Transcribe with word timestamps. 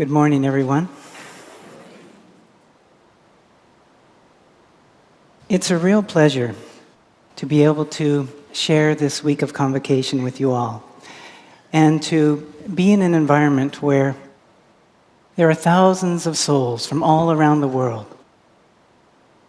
Good 0.00 0.08
morning, 0.08 0.46
everyone. 0.46 0.88
It's 5.50 5.70
a 5.70 5.76
real 5.76 6.02
pleasure 6.02 6.54
to 7.36 7.44
be 7.44 7.64
able 7.64 7.84
to 8.00 8.26
share 8.54 8.94
this 8.94 9.22
week 9.22 9.42
of 9.42 9.52
convocation 9.52 10.22
with 10.22 10.40
you 10.40 10.52
all 10.52 10.82
and 11.70 12.02
to 12.04 12.50
be 12.74 12.92
in 12.92 13.02
an 13.02 13.12
environment 13.12 13.82
where 13.82 14.16
there 15.36 15.50
are 15.50 15.54
thousands 15.54 16.26
of 16.26 16.38
souls 16.38 16.86
from 16.86 17.02
all 17.02 17.30
around 17.30 17.60
the 17.60 17.68
world 17.68 18.06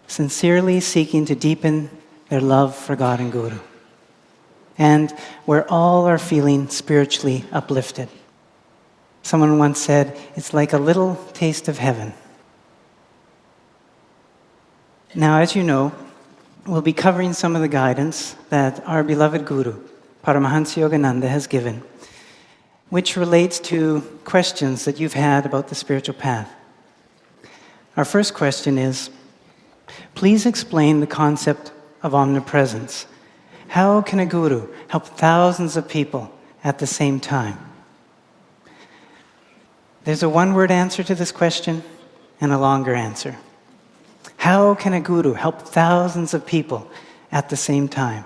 sincerely 0.07 0.81
seeking 0.81 1.23
to 1.27 1.33
deepen 1.33 1.89
their 2.27 2.41
love 2.41 2.75
for 2.75 2.97
God 2.97 3.21
and 3.21 3.31
Guru, 3.31 3.59
and 4.77 5.11
where 5.45 5.65
all 5.71 6.07
are 6.07 6.17
feeling 6.17 6.67
spiritually 6.67 7.45
uplifted. 7.53 8.09
Someone 9.23 9.57
once 9.57 9.79
said, 9.79 10.17
It's 10.35 10.53
like 10.53 10.73
a 10.73 10.77
little 10.77 11.15
taste 11.33 11.67
of 11.67 11.77
heaven. 11.77 12.13
Now, 15.13 15.39
as 15.39 15.55
you 15.55 15.63
know, 15.63 15.91
we'll 16.65 16.81
be 16.81 16.93
covering 16.93 17.33
some 17.33 17.55
of 17.55 17.61
the 17.61 17.67
guidance 17.67 18.35
that 18.49 18.85
our 18.87 19.03
beloved 19.03 19.45
Guru, 19.45 19.79
Paramahansa 20.23 20.81
Yogananda, 20.81 21.27
has 21.27 21.47
given, 21.47 21.83
which 22.89 23.17
relates 23.17 23.59
to 23.59 24.01
questions 24.23 24.85
that 24.85 24.99
you've 24.99 25.13
had 25.13 25.45
about 25.45 25.67
the 25.67 25.75
spiritual 25.75 26.15
path. 26.15 26.51
Our 27.97 28.05
first 28.05 28.33
question 28.33 28.77
is 28.77 29.09
Please 30.15 30.45
explain 30.45 30.99
the 30.99 31.07
concept 31.07 31.71
of 32.01 32.15
omnipresence. 32.15 33.05
How 33.67 34.01
can 34.01 34.19
a 34.19 34.25
guru 34.25 34.67
help 34.87 35.05
thousands 35.05 35.77
of 35.77 35.87
people 35.87 36.31
at 36.63 36.79
the 36.79 36.87
same 36.87 37.19
time? 37.19 37.57
There's 40.03 40.23
a 40.23 40.29
one 40.29 40.53
word 40.53 40.71
answer 40.71 41.03
to 41.03 41.13
this 41.13 41.31
question 41.31 41.83
and 42.39 42.51
a 42.51 42.57
longer 42.57 42.95
answer. 42.95 43.37
How 44.37 44.73
can 44.73 44.93
a 44.93 44.99
guru 44.99 45.33
help 45.33 45.61
thousands 45.61 46.33
of 46.33 46.45
people 46.45 46.89
at 47.31 47.49
the 47.49 47.57
same 47.57 47.87
time? 47.87 48.25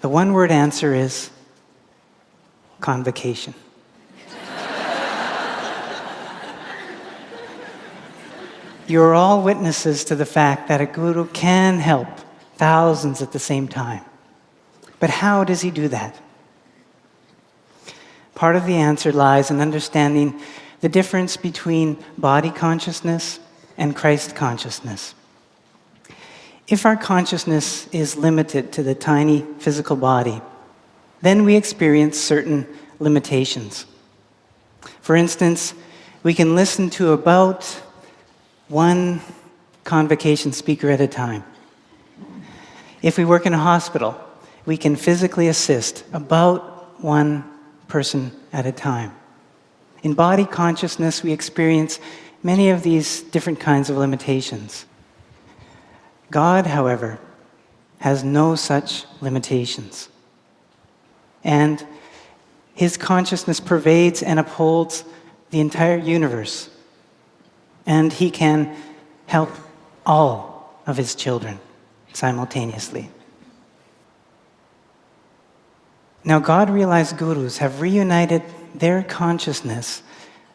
The 0.00 0.08
one 0.08 0.32
word 0.32 0.52
answer 0.52 0.94
is 0.94 1.30
convocation. 2.80 3.54
You're 8.86 9.14
all 9.14 9.42
witnesses 9.42 10.04
to 10.04 10.14
the 10.14 10.26
fact 10.26 10.68
that 10.68 10.80
a 10.80 10.86
guru 10.86 11.26
can 11.28 11.78
help 11.78 12.08
thousands 12.56 13.22
at 13.22 13.32
the 13.32 13.38
same 13.38 13.66
time. 13.66 14.04
But 15.00 15.10
how 15.10 15.44
does 15.44 15.62
he 15.62 15.70
do 15.70 15.88
that? 15.88 16.20
Part 18.42 18.56
of 18.56 18.66
the 18.66 18.74
answer 18.74 19.12
lies 19.12 19.52
in 19.52 19.60
understanding 19.60 20.40
the 20.80 20.88
difference 20.88 21.36
between 21.36 21.96
body 22.18 22.50
consciousness 22.50 23.38
and 23.78 23.94
Christ 23.94 24.34
consciousness. 24.34 25.14
If 26.66 26.84
our 26.84 26.96
consciousness 26.96 27.86
is 27.92 28.16
limited 28.16 28.72
to 28.72 28.82
the 28.82 28.96
tiny 28.96 29.46
physical 29.60 29.94
body, 29.94 30.42
then 31.20 31.44
we 31.44 31.54
experience 31.54 32.18
certain 32.18 32.66
limitations. 32.98 33.86
For 35.02 35.14
instance, 35.14 35.72
we 36.24 36.34
can 36.34 36.56
listen 36.56 36.90
to 36.98 37.12
about 37.12 37.64
one 38.66 39.20
convocation 39.84 40.50
speaker 40.50 40.90
at 40.90 41.00
a 41.00 41.06
time. 41.06 41.44
If 43.02 43.18
we 43.18 43.24
work 43.24 43.46
in 43.46 43.54
a 43.54 43.58
hospital, 43.58 44.20
we 44.66 44.76
can 44.76 44.96
physically 44.96 45.46
assist 45.46 46.02
about 46.12 47.00
one 47.04 47.51
person 47.92 48.32
at 48.54 48.64
a 48.64 48.72
time. 48.72 49.14
In 50.02 50.14
body 50.14 50.46
consciousness, 50.46 51.22
we 51.22 51.30
experience 51.30 52.00
many 52.42 52.70
of 52.70 52.82
these 52.82 53.20
different 53.20 53.60
kinds 53.60 53.90
of 53.90 53.98
limitations. 53.98 54.86
God, 56.30 56.66
however, 56.66 57.18
has 57.98 58.24
no 58.24 58.54
such 58.54 59.04
limitations. 59.20 60.08
And 61.44 61.86
his 62.74 62.96
consciousness 62.96 63.60
pervades 63.60 64.22
and 64.22 64.40
upholds 64.40 65.04
the 65.50 65.60
entire 65.60 65.98
universe. 65.98 66.70
And 67.84 68.10
he 68.10 68.30
can 68.30 68.74
help 69.26 69.50
all 70.06 70.80
of 70.86 70.96
his 70.96 71.14
children 71.14 71.60
simultaneously. 72.14 73.10
Now, 76.24 76.38
God 76.38 76.70
realized 76.70 77.18
gurus 77.18 77.58
have 77.58 77.80
reunited 77.80 78.42
their 78.74 79.02
consciousness 79.02 80.02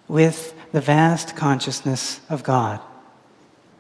with 0.08 0.54
the 0.72 0.82
vast 0.82 1.36
consciousness 1.36 2.22
of 2.30 2.44
God, 2.44 2.80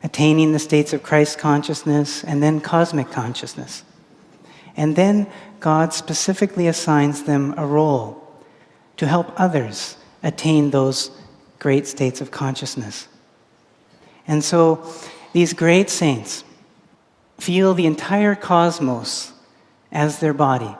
attaining 0.03 0.51
the 0.51 0.59
states 0.59 0.93
of 0.93 1.03
Christ 1.03 1.37
consciousness 1.37 2.23
and 2.23 2.43
then 2.43 2.59
cosmic 2.59 3.09
consciousness. 3.09 3.83
And 4.75 4.95
then 4.95 5.27
God 5.59 5.93
specifically 5.93 6.67
assigns 6.67 7.23
them 7.23 7.53
a 7.57 7.65
role 7.65 8.23
to 8.97 9.07
help 9.07 9.39
others 9.39 9.97
attain 10.23 10.71
those 10.71 11.11
great 11.59 11.87
states 11.87 12.21
of 12.21 12.31
consciousness. 12.31 13.07
And 14.27 14.43
so 14.43 14.93
these 15.33 15.53
great 15.53 15.89
saints 15.89 16.43
feel 17.39 17.73
the 17.73 17.85
entire 17.85 18.35
cosmos 18.35 19.31
as 19.91 20.19
their 20.19 20.33
body, 20.33 20.75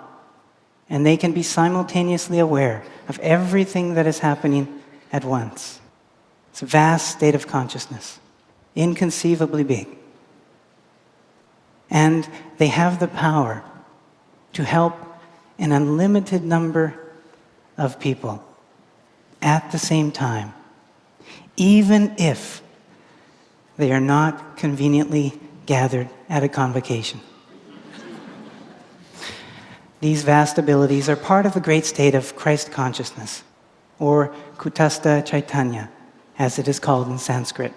and 0.89 1.05
they 1.05 1.17
can 1.17 1.31
be 1.31 1.43
simultaneously 1.43 2.39
aware 2.39 2.83
of 3.07 3.19
everything 3.19 3.95
that 3.95 4.07
is 4.07 4.19
happening 4.19 4.81
at 5.11 5.23
once. 5.23 5.79
It's 6.51 6.61
a 6.61 6.65
vast 6.65 7.11
state 7.11 7.35
of 7.35 7.47
consciousness, 7.47 8.19
inconceivably 8.75 9.63
big. 9.63 9.87
And 11.89 12.27
they 12.57 12.67
have 12.67 12.99
the 12.99 13.07
power 13.07 13.63
to 14.53 14.63
help 14.63 14.95
an 15.59 15.71
unlimited 15.71 16.43
number 16.43 16.93
of 17.77 17.99
people 17.99 18.43
at 19.41 19.71
the 19.71 19.77
same 19.77 20.11
time, 20.11 20.53
even 21.55 22.15
if 22.17 22.61
they 23.77 23.91
are 23.91 24.01
not 24.01 24.57
conveniently 24.57 25.39
gathered 25.65 26.09
at 26.29 26.43
a 26.43 26.49
convocation. 26.49 27.19
These 29.99 30.23
vast 30.23 30.57
abilities 30.57 31.09
are 31.09 31.15
part 31.15 31.45
of 31.45 31.53
the 31.53 31.59
great 31.59 31.85
state 31.85 32.13
of 32.13 32.35
Christ 32.35 32.71
consciousness, 32.71 33.43
or 33.99 34.33
Kutastha 34.57 35.25
Chaitanya, 35.25 35.89
as 36.37 36.59
it 36.59 36.67
is 36.67 36.79
called 36.79 37.07
in 37.07 37.17
Sanskrit. 37.17 37.73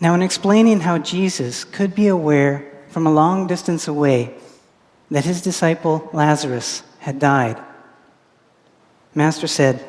Now, 0.00 0.14
in 0.14 0.22
explaining 0.22 0.80
how 0.80 0.98
Jesus 0.98 1.64
could 1.64 1.94
be 1.94 2.08
aware 2.08 2.70
from 2.88 3.06
a 3.06 3.12
long 3.12 3.46
distance 3.46 3.88
away 3.88 4.34
that 5.10 5.24
his 5.24 5.42
disciple 5.42 6.08
Lazarus 6.12 6.82
had 7.00 7.18
died, 7.18 7.58
Master 9.14 9.46
said, 9.46 9.84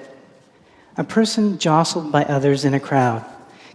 A 0.98 1.04
person 1.04 1.58
jostled 1.58 2.12
by 2.12 2.24
others 2.26 2.64
in 2.66 2.74
a 2.74 2.80
crowd 2.80 3.26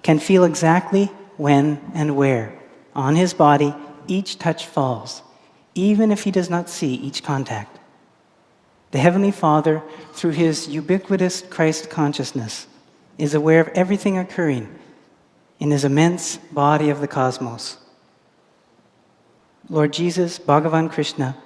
can 0.03 0.19
feel 0.19 0.45
exactly 0.45 1.07
when 1.37 1.81
and 1.95 2.17
where 2.17 2.59
on 2.95 3.17
his 3.17 3.35
body 3.35 3.75
each 4.07 4.39
touch 4.39 4.67
falls, 4.67 5.23
even 5.75 6.11
if 6.11 6.25
he 6.25 6.31
does 6.31 6.51
not 6.51 6.69
see 6.69 6.95
each 6.95 7.23
contact. 7.23 7.79
The 8.91 8.99
Heavenly 8.99 9.31
Father, 9.31 9.83
through 10.13 10.33
his 10.33 10.69
ubiquitous 10.69 11.43
Christ 11.43 11.91
consciousness, 11.91 12.67
is 13.19 13.35
aware 13.35 13.61
of 13.61 13.69
everything 13.69 14.19
occurring 14.19 14.69
in 15.61 15.71
his 15.71 15.85
immense 15.85 16.39
body 16.39 16.91
of 16.91 17.01
the 17.01 17.09
cosmos. 17.09 17.77
Lord 19.69 19.93
Jesus, 19.93 20.39
Bhagavan 20.39 20.91
Krishna, 20.91 21.37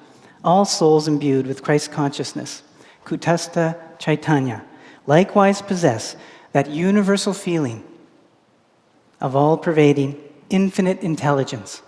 all 0.42 0.64
souls 0.64 1.08
imbued 1.08 1.46
with 1.46 1.62
Christ 1.62 1.92
consciousness, 1.92 2.62
Kutastha 3.04 3.76
Chaitanya, 3.98 4.64
likewise 5.06 5.60
possess 5.60 6.16
that 6.52 6.70
universal 6.70 7.34
feeling 7.34 7.84
of 9.20 9.36
all 9.36 9.58
pervading, 9.58 10.18
infinite 10.48 11.00
intelligence, 11.02 11.82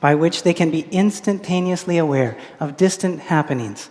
by 0.00 0.14
which 0.14 0.42
they 0.42 0.54
can 0.54 0.70
be 0.70 0.86
instantaneously 0.90 1.98
aware 1.98 2.36
of 2.58 2.76
distant 2.76 3.20
happenings, 3.20 3.90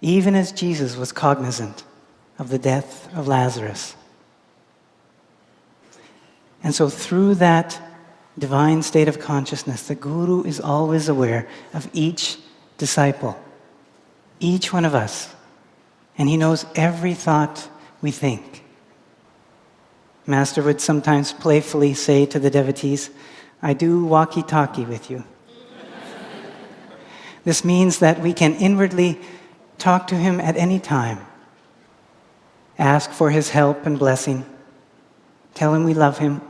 even 0.00 0.34
as 0.34 0.52
Jesus 0.52 0.96
was 0.96 1.10
cognizant 1.10 1.84
of 2.38 2.50
the 2.50 2.58
death 2.58 3.08
of 3.16 3.26
Lazarus. 3.26 3.96
And 6.62 6.74
so, 6.74 6.88
through 6.88 7.36
that 7.36 7.80
divine 8.38 8.82
state 8.82 9.08
of 9.08 9.18
consciousness, 9.18 9.88
the 9.88 9.94
Guru 9.94 10.42
is 10.44 10.60
always 10.60 11.08
aware 11.08 11.48
of 11.74 11.88
each 11.92 12.38
disciple, 12.78 13.38
each 14.38 14.72
one 14.72 14.84
of 14.84 14.94
us, 14.94 15.34
and 16.18 16.28
he 16.28 16.36
knows 16.36 16.66
every 16.74 17.14
thought 17.14 17.68
we 18.00 18.10
think. 18.10 18.64
Master 20.26 20.62
would 20.62 20.80
sometimes 20.80 21.32
playfully 21.32 21.94
say 21.94 22.26
to 22.26 22.38
the 22.38 22.50
devotees, 22.50 23.10
I 23.62 23.74
do 23.74 24.04
walkie 24.04 24.42
talkie 24.42 24.84
with 24.84 25.10
you. 25.10 25.24
this 27.44 27.64
means 27.64 28.00
that 28.00 28.20
we 28.20 28.32
can 28.32 28.54
inwardly 28.54 29.20
talk 29.78 30.08
to 30.08 30.16
him 30.16 30.40
at 30.40 30.56
any 30.56 30.80
time. 30.80 31.20
ask 32.78 33.10
for 33.10 33.30
his 33.30 33.50
help 33.50 33.86
and 33.86 33.98
blessing, 33.98 34.44
tell 35.54 35.74
him 35.74 35.84
we 35.84 35.94
love 35.94 36.18
him, 36.18 36.40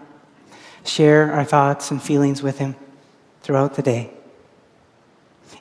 share 0.84 1.32
our 1.32 1.44
thoughts 1.44 1.90
and 1.90 2.02
feelings 2.02 2.42
with 2.42 2.58
him 2.58 2.74
throughout 3.42 3.74
the 3.74 3.82
day. 3.82 4.10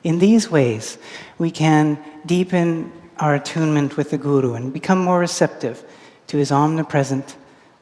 In 0.02 0.18
these 0.18 0.50
ways, 0.50 0.98
we 1.38 1.50
can 1.50 1.98
deepen 2.24 2.90
our 3.18 3.34
attunement 3.34 3.96
with 3.96 4.10
the 4.10 4.18
Guru 4.18 4.54
and 4.54 4.72
become 4.72 4.98
more 4.98 5.18
receptive 5.18 5.84
to 6.28 6.38
his 6.38 6.50
omnipresent 6.50 7.36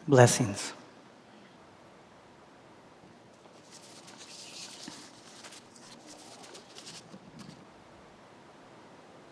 blessings. 0.09 0.73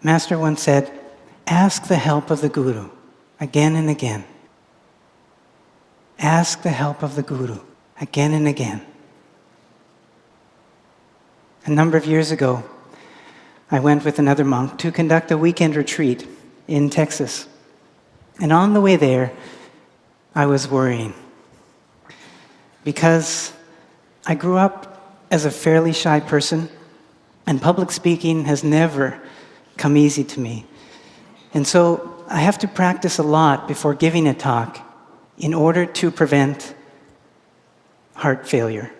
Master 0.02 0.38
once 0.38 0.62
said, 0.62 0.90
Ask 1.46 1.88
the 1.88 1.96
help 1.96 2.30
of 2.30 2.40
the 2.40 2.48
Guru 2.48 2.90
again 3.40 3.74
and 3.74 3.88
again. 3.88 4.24
Ask 6.18 6.62
the 6.62 6.70
help 6.70 7.02
of 7.02 7.14
the 7.14 7.22
Guru 7.22 7.60
again 8.00 8.32
and 8.32 8.46
again. 8.46 8.84
A 11.64 11.70
number 11.70 11.96
of 11.96 12.06
years 12.06 12.30
ago, 12.30 12.64
I 13.70 13.80
went 13.80 14.04
with 14.04 14.18
another 14.18 14.44
monk 14.44 14.78
to 14.78 14.90
conduct 14.92 15.30
a 15.30 15.38
weekend 15.38 15.76
retreat 15.76 16.26
in 16.66 16.90
Texas. 16.90 17.46
And 18.40 18.52
on 18.52 18.72
the 18.72 18.80
way 18.80 18.96
there, 18.96 19.32
I 20.34 20.46
was 20.46 20.68
worrying 20.68 21.14
because 22.84 23.52
I 24.26 24.34
grew 24.34 24.56
up 24.56 25.24
as 25.30 25.44
a 25.44 25.50
fairly 25.50 25.92
shy 25.92 26.20
person, 26.20 26.70
and 27.46 27.60
public 27.60 27.90
speaking 27.90 28.44
has 28.44 28.64
never 28.64 29.20
come 29.78 29.96
easy 29.96 30.24
to 30.24 30.40
me. 30.40 30.66
And 31.54 31.66
so 31.66 32.24
I 32.28 32.40
have 32.40 32.58
to 32.58 32.68
practice 32.68 33.18
a 33.18 33.22
lot 33.22 33.66
before 33.66 33.94
giving 33.94 34.26
a 34.28 34.34
talk 34.34 34.84
in 35.38 35.54
order 35.54 35.86
to 35.86 36.10
prevent 36.10 36.74
heart 38.14 38.46
failure. 38.46 38.92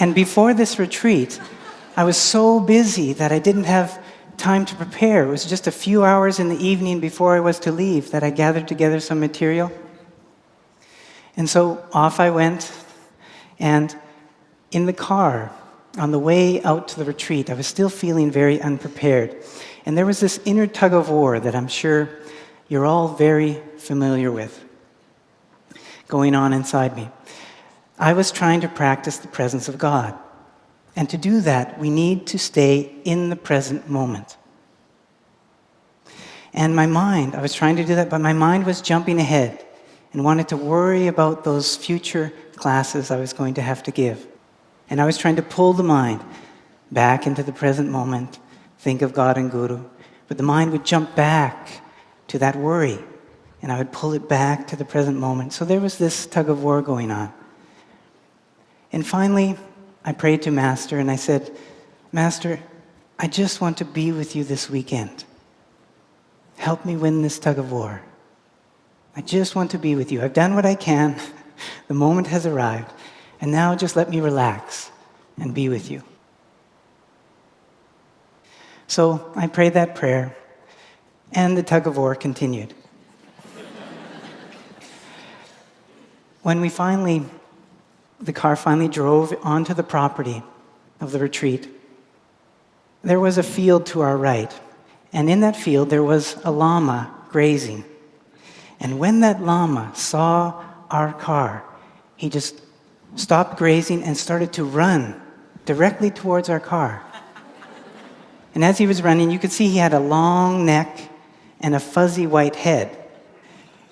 And 0.00 0.14
before 0.14 0.54
this 0.54 0.78
retreat, 0.78 1.38
I 1.94 2.04
was 2.04 2.16
so 2.16 2.58
busy 2.58 3.12
that 3.12 3.32
I 3.32 3.38
didn't 3.38 3.64
have 3.64 4.02
time 4.40 4.64
to 4.64 4.74
prepare. 4.74 5.24
It 5.24 5.28
was 5.28 5.44
just 5.44 5.66
a 5.66 5.70
few 5.70 6.02
hours 6.02 6.40
in 6.40 6.48
the 6.48 6.56
evening 6.56 6.98
before 6.98 7.36
I 7.36 7.40
was 7.40 7.60
to 7.60 7.72
leave 7.72 8.10
that 8.12 8.22
I 8.22 8.30
gathered 8.30 8.66
together 8.66 8.98
some 8.98 9.20
material. 9.20 9.70
And 11.36 11.48
so 11.48 11.84
off 11.92 12.18
I 12.18 12.30
went, 12.30 12.72
and 13.58 13.94
in 14.70 14.86
the 14.86 14.94
car, 14.94 15.52
on 15.98 16.10
the 16.10 16.18
way 16.18 16.62
out 16.62 16.88
to 16.88 16.98
the 16.98 17.04
retreat, 17.04 17.50
I 17.50 17.54
was 17.54 17.66
still 17.66 17.90
feeling 17.90 18.30
very 18.30 18.60
unprepared. 18.60 19.36
And 19.84 19.96
there 19.96 20.06
was 20.06 20.20
this 20.20 20.40
inner 20.46 20.66
tug 20.66 20.94
of 20.94 21.10
war 21.10 21.38
that 21.38 21.54
I'm 21.54 21.68
sure 21.68 22.08
you're 22.68 22.86
all 22.86 23.08
very 23.08 23.60
familiar 23.76 24.32
with 24.32 24.64
going 26.08 26.34
on 26.34 26.52
inside 26.52 26.96
me. 26.96 27.10
I 27.98 28.14
was 28.14 28.32
trying 28.32 28.62
to 28.62 28.68
practice 28.68 29.18
the 29.18 29.28
presence 29.28 29.68
of 29.68 29.76
God. 29.76 30.18
And 30.96 31.08
to 31.10 31.16
do 31.16 31.40
that, 31.42 31.78
we 31.78 31.90
need 31.90 32.26
to 32.28 32.38
stay 32.38 32.92
in 33.04 33.30
the 33.30 33.36
present 33.36 33.88
moment. 33.88 34.36
And 36.52 36.74
my 36.74 36.86
mind, 36.86 37.34
I 37.34 37.42
was 37.42 37.54
trying 37.54 37.76
to 37.76 37.84
do 37.84 37.94
that, 37.94 38.10
but 38.10 38.20
my 38.20 38.32
mind 38.32 38.66
was 38.66 38.80
jumping 38.80 39.18
ahead 39.20 39.64
and 40.12 40.24
wanted 40.24 40.48
to 40.48 40.56
worry 40.56 41.06
about 41.06 41.44
those 41.44 41.76
future 41.76 42.32
classes 42.56 43.10
I 43.10 43.18
was 43.18 43.32
going 43.32 43.54
to 43.54 43.62
have 43.62 43.82
to 43.84 43.92
give. 43.92 44.26
And 44.88 45.00
I 45.00 45.06
was 45.06 45.16
trying 45.16 45.36
to 45.36 45.42
pull 45.42 45.72
the 45.72 45.84
mind 45.84 46.22
back 46.90 47.26
into 47.26 47.44
the 47.44 47.52
present 47.52 47.88
moment, 47.88 48.40
think 48.78 49.02
of 49.02 49.12
God 49.12 49.38
and 49.38 49.50
Guru. 49.50 49.84
But 50.26 50.36
the 50.36 50.42
mind 50.42 50.72
would 50.72 50.84
jump 50.84 51.14
back 51.14 51.82
to 52.28 52.38
that 52.40 52.56
worry, 52.56 52.98
and 53.62 53.70
I 53.70 53.78
would 53.78 53.92
pull 53.92 54.12
it 54.12 54.28
back 54.28 54.66
to 54.68 54.76
the 54.76 54.84
present 54.84 55.18
moment. 55.18 55.52
So 55.52 55.64
there 55.64 55.80
was 55.80 55.98
this 55.98 56.26
tug 56.26 56.48
of 56.48 56.62
war 56.62 56.82
going 56.82 57.12
on. 57.12 57.32
And 58.92 59.06
finally, 59.06 59.56
I 60.10 60.12
prayed 60.12 60.42
to 60.42 60.50
Master 60.50 60.98
and 60.98 61.08
I 61.08 61.14
said, 61.14 61.56
Master, 62.10 62.58
I 63.16 63.28
just 63.28 63.60
want 63.60 63.78
to 63.78 63.84
be 63.84 64.10
with 64.10 64.34
you 64.34 64.42
this 64.42 64.68
weekend. 64.68 65.22
Help 66.56 66.84
me 66.84 66.96
win 66.96 67.22
this 67.22 67.38
tug 67.38 67.60
of 67.60 67.70
war. 67.70 68.02
I 69.14 69.20
just 69.20 69.54
want 69.54 69.70
to 69.70 69.78
be 69.78 69.94
with 69.94 70.10
you. 70.10 70.20
I've 70.20 70.32
done 70.32 70.56
what 70.56 70.66
I 70.66 70.74
can. 70.74 71.14
the 71.86 71.94
moment 71.94 72.26
has 72.26 72.44
arrived. 72.44 72.92
And 73.40 73.52
now 73.52 73.76
just 73.76 73.94
let 73.94 74.10
me 74.10 74.20
relax 74.20 74.90
and 75.38 75.54
be 75.54 75.68
with 75.68 75.92
you. 75.92 76.02
So 78.88 79.30
I 79.36 79.46
prayed 79.46 79.74
that 79.74 79.94
prayer, 79.94 80.36
and 81.30 81.56
the 81.56 81.62
tug 81.62 81.86
of 81.86 81.96
war 81.96 82.16
continued. 82.16 82.74
when 86.42 86.60
we 86.60 86.68
finally 86.68 87.26
the 88.20 88.32
car 88.32 88.56
finally 88.56 88.88
drove 88.88 89.34
onto 89.42 89.74
the 89.74 89.82
property 89.82 90.42
of 91.00 91.12
the 91.12 91.18
retreat, 91.18 91.68
there 93.02 93.20
was 93.20 93.38
a 93.38 93.42
field 93.42 93.86
to 93.86 94.02
our 94.02 94.16
right. 94.16 94.52
And 95.12 95.30
in 95.30 95.40
that 95.40 95.56
field, 95.56 95.90
there 95.90 96.02
was 96.02 96.36
a 96.44 96.50
llama 96.50 97.12
grazing. 97.30 97.84
And 98.78 98.98
when 98.98 99.20
that 99.20 99.42
llama 99.42 99.92
saw 99.94 100.64
our 100.90 101.12
car, 101.12 101.64
he 102.16 102.28
just 102.28 102.60
stopped 103.16 103.56
grazing 103.56 104.02
and 104.02 104.16
started 104.16 104.52
to 104.54 104.64
run 104.64 105.20
directly 105.64 106.10
towards 106.10 106.48
our 106.48 106.60
car. 106.60 107.02
And 108.54 108.64
as 108.64 108.78
he 108.78 108.86
was 108.86 109.02
running, 109.02 109.30
you 109.30 109.38
could 109.38 109.52
see 109.52 109.68
he 109.68 109.78
had 109.78 109.94
a 109.94 110.00
long 110.00 110.66
neck 110.66 110.98
and 111.60 111.74
a 111.74 111.80
fuzzy 111.80 112.26
white 112.26 112.56
head. 112.56 112.96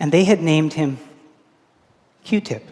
And 0.01 0.13
they 0.13 0.25
had 0.25 0.43
named 0.43 0.75
him 0.75 0.99
Q 2.25 2.41
tip. 2.41 2.65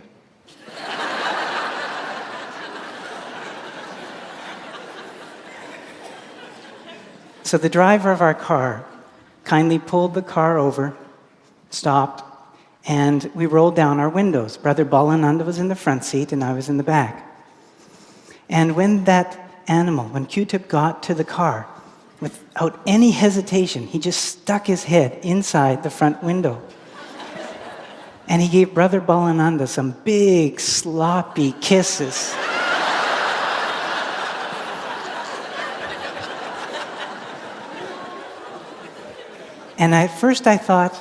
So 7.47 7.59
the 7.59 7.69
driver 7.69 8.11
of 8.11 8.21
our 8.21 8.35
car 8.35 8.85
kindly 9.45 9.79
pulled 9.79 10.15
the 10.15 10.23
car 10.23 10.59
over, 10.59 10.97
stopped, 11.71 12.25
and 12.85 13.31
we 13.37 13.47
rolled 13.47 13.77
down 13.77 14.01
our 14.01 14.09
windows. 14.09 14.57
Brother 14.57 14.85
Balananda 14.85 15.47
was 15.47 15.61
in 15.61 15.69
the 15.69 15.77
front 15.77 16.03
seat, 16.03 16.33
and 16.33 16.43
I 16.43 16.55
was 16.55 16.69
in 16.69 16.77
the 16.77 16.83
back. 16.83 17.25
And 18.49 18.75
when 18.75 19.05
that 19.05 19.39
animal, 19.69 20.07
when 20.07 20.27
Q 20.27 20.45
tip 20.45 20.67
got 20.67 21.05
to 21.05 21.15
the 21.15 21.23
car, 21.23 21.69
without 22.21 22.81
any 22.85 23.13
hesitation, 23.13 23.87
he 23.87 24.01
just 24.01 24.25
stuck 24.25 24.67
his 24.67 24.83
head 24.83 25.17
inside 25.23 25.85
the 25.85 25.91
front 25.91 26.25
window. 26.25 26.61
and 28.27 28.43
he 28.43 28.49
gave 28.49 28.75
Brother 28.75 29.01
Balananda 29.01 29.69
some 29.69 29.93
big, 30.03 30.59
sloppy 30.59 31.53
kisses. 31.61 32.35
And 39.79 39.95
at 39.95 40.07
first 40.09 40.47
I 40.47 40.57
thought, 40.57 40.95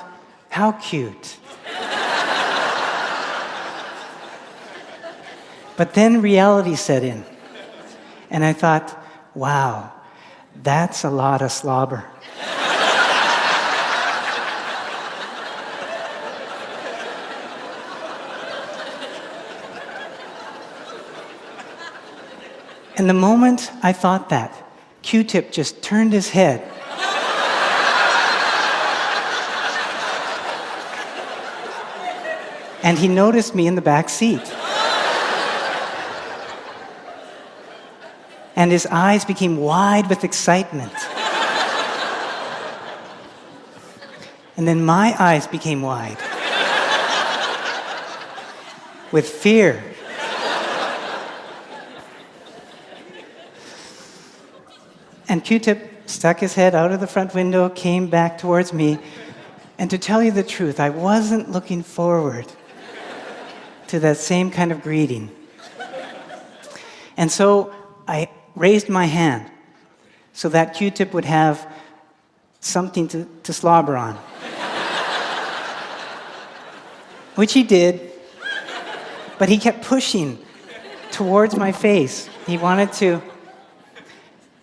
how 0.50 0.74
cute. 0.74 1.38
but 5.77 5.94
then 5.94 6.22
reality 6.22 6.75
set 6.75 7.03
in. 7.03 7.25
And 8.29 8.44
I 8.44 8.53
thought, 8.53 8.98
wow, 9.34 9.91
that's 10.63 11.03
a 11.03 11.10
lot 11.10 11.41
of 11.41 11.51
slobber. 11.51 12.05
and 22.98 23.10
the 23.10 23.13
moment 23.13 23.72
I 23.84 23.94
thought 23.94 24.29
that, 24.29 24.53
Q 25.01 25.24
tip 25.24 25.51
just 25.51 25.82
turned 25.84 26.13
his 26.13 26.29
head 26.29 26.72
and 32.86 33.00
he 33.00 33.08
noticed 33.08 33.56
me 33.56 33.65
in 33.65 33.74
the 33.74 33.82
back 33.82 34.08
seat. 34.08 34.54
and 38.56 38.72
his 38.72 38.86
eyes 38.86 39.25
became 39.25 39.58
wide 39.58 40.08
with 40.08 40.24
excitement. 40.24 40.94
and 44.56 44.68
then 44.68 44.86
my 44.86 45.15
eyes 45.20 45.48
became 45.48 45.82
wide 45.82 46.18
with 49.12 49.27
fear. 49.27 49.84
And 55.27 55.44
Q 55.44 55.58
tip 55.58 55.92
stuck 56.06 56.39
his 56.39 56.54
head 56.54 56.75
out 56.75 56.92
of 56.92 57.00
the 57.00 57.08
front 57.08 57.34
window, 57.34 57.68
came 57.68 58.08
back 58.08 58.38
towards 58.38 58.72
me, 58.72 59.00
and 59.80 59.89
to 59.89 59.98
tell 59.98 60.22
you 60.22 60.30
the 60.32 60.44
truth, 60.44 60.80
I 60.80 60.92
wasn't 60.92 61.51
looking 61.51 61.82
forward 61.82 62.46
to 63.96 64.00
that 64.02 64.18
same 64.18 64.52
kind 64.52 64.74
of 64.74 64.82
greeting. 64.82 65.32
And 67.16 67.32
so 67.32 67.74
I 68.06 68.30
raised 68.54 68.90
my 68.90 69.06
hand 69.06 69.50
so 70.34 70.50
that 70.50 70.74
Q 70.74 70.92
tip 70.92 71.14
would 71.14 71.24
have 71.24 71.66
something 72.60 73.08
to, 73.08 73.25
to 73.44 73.54
slobber 73.54 73.96
on. 73.96 74.16
Which 77.36 77.54
he 77.54 77.64
did, 77.64 78.12
but 79.40 79.48
he 79.48 79.58
kept 79.58 79.86
pushing 79.86 80.40
towards 81.12 81.56
my 81.56 81.72
face. 81.72 82.30
He 82.46 82.58
wanted 82.58 82.92
to 82.94 83.22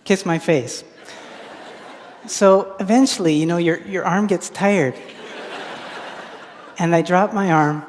kiss 0.03 0.27
my 0.27 0.37
face. 0.37 0.83
So 2.27 2.75
eventually, 2.79 3.33
you 3.33 3.47
know, 3.47 3.57
your, 3.57 3.79
your 3.87 4.05
arm 4.05 4.27
gets 4.27 4.49
tired. 4.49 4.93
And 6.77 6.93
I 6.95 7.01
dropped 7.01 7.33
my 7.33 7.51
arm, 7.51 7.85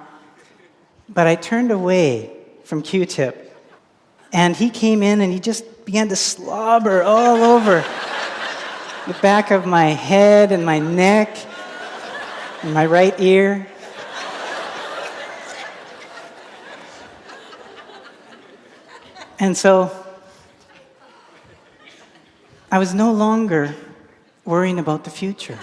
but 1.09 1.27
I 1.27 1.35
turned 1.35 1.71
away 1.71 2.31
from 2.65 2.83
Q 2.83 3.07
tip. 3.07 3.53
And 4.33 4.57
he 4.57 4.71
came 4.71 5.03
in 5.03 5.21
and 5.21 5.33
he 5.33 5.39
just 5.39 5.85
began 5.85 6.09
to 6.09 6.17
slobber 6.17 7.03
all 7.03 7.43
over 7.43 7.81
the 9.07 9.17
back 9.23 9.51
of 9.51 9.67
my 9.67 9.87
head 9.87 10.51
and 10.51 10.65
my 10.65 10.79
neck 10.79 11.37
and 12.63 12.75
my 12.75 12.87
right 12.87 13.19
ear. 13.21 13.67
And 19.39 19.57
so 19.57 19.91
I 22.71 22.79
was 22.79 22.95
no 22.95 23.13
longer 23.13 23.75
worrying 24.45 24.79
about 24.79 25.05
the 25.05 25.11
future. 25.11 25.59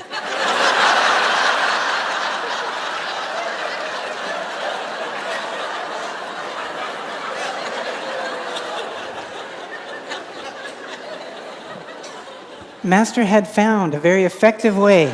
Master 12.84 13.24
had 13.24 13.48
found 13.48 13.94
a 13.94 14.00
very 14.00 14.24
effective 14.24 14.76
way 14.76 15.14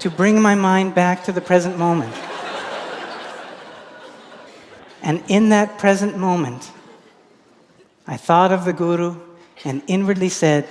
to 0.00 0.10
bring 0.10 0.42
my 0.42 0.54
mind 0.54 0.94
back 0.94 1.24
to 1.24 1.32
the 1.32 1.40
present 1.40 1.78
moment. 1.78 2.14
And 5.02 5.22
in 5.28 5.48
that 5.48 5.78
present 5.78 6.18
moment, 6.18 6.70
I 8.06 8.18
thought 8.18 8.52
of 8.52 8.66
the 8.66 8.74
Guru 8.74 9.16
and 9.64 9.82
inwardly 9.86 10.28
said, 10.28 10.68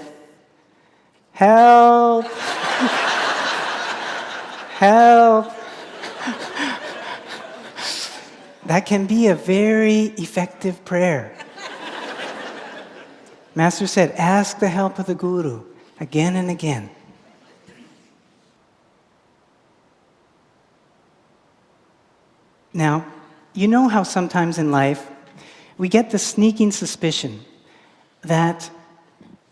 Help! 1.32 2.26
Help! 4.78 5.52
that 8.66 8.86
can 8.86 9.08
be 9.08 9.26
a 9.28 9.36
very 9.36 10.14
effective 10.18 10.86
prayer. 10.86 11.36
Master 13.54 13.88
said, 13.88 14.12
Ask 14.12 14.60
the 14.60 14.70
help 14.70 15.00
of 15.00 15.06
the 15.06 15.16
Guru 15.16 15.64
again 16.00 16.36
and 16.36 16.50
again. 16.50 16.90
Now, 22.74 23.06
you 23.54 23.68
know 23.68 23.90
how 23.90 24.04
sometimes 24.04 24.58
in 24.58 24.72
life 24.72 25.10
we 25.78 25.90
get 25.90 26.12
the 26.12 26.20
sneaking 26.20 26.72
suspicion 26.72 27.42
that 28.22 28.70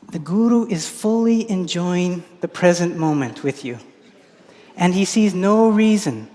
the 0.09 0.19
Guru 0.19 0.65
is 0.67 0.87
fully 0.87 1.49
enjoying 1.49 2.23
the 2.41 2.47
present 2.47 2.97
moment 2.97 3.43
with 3.43 3.65
you, 3.65 3.77
and 4.77 4.93
he 4.93 5.05
sees 5.05 5.33
no 5.33 5.69
reason 5.69 6.29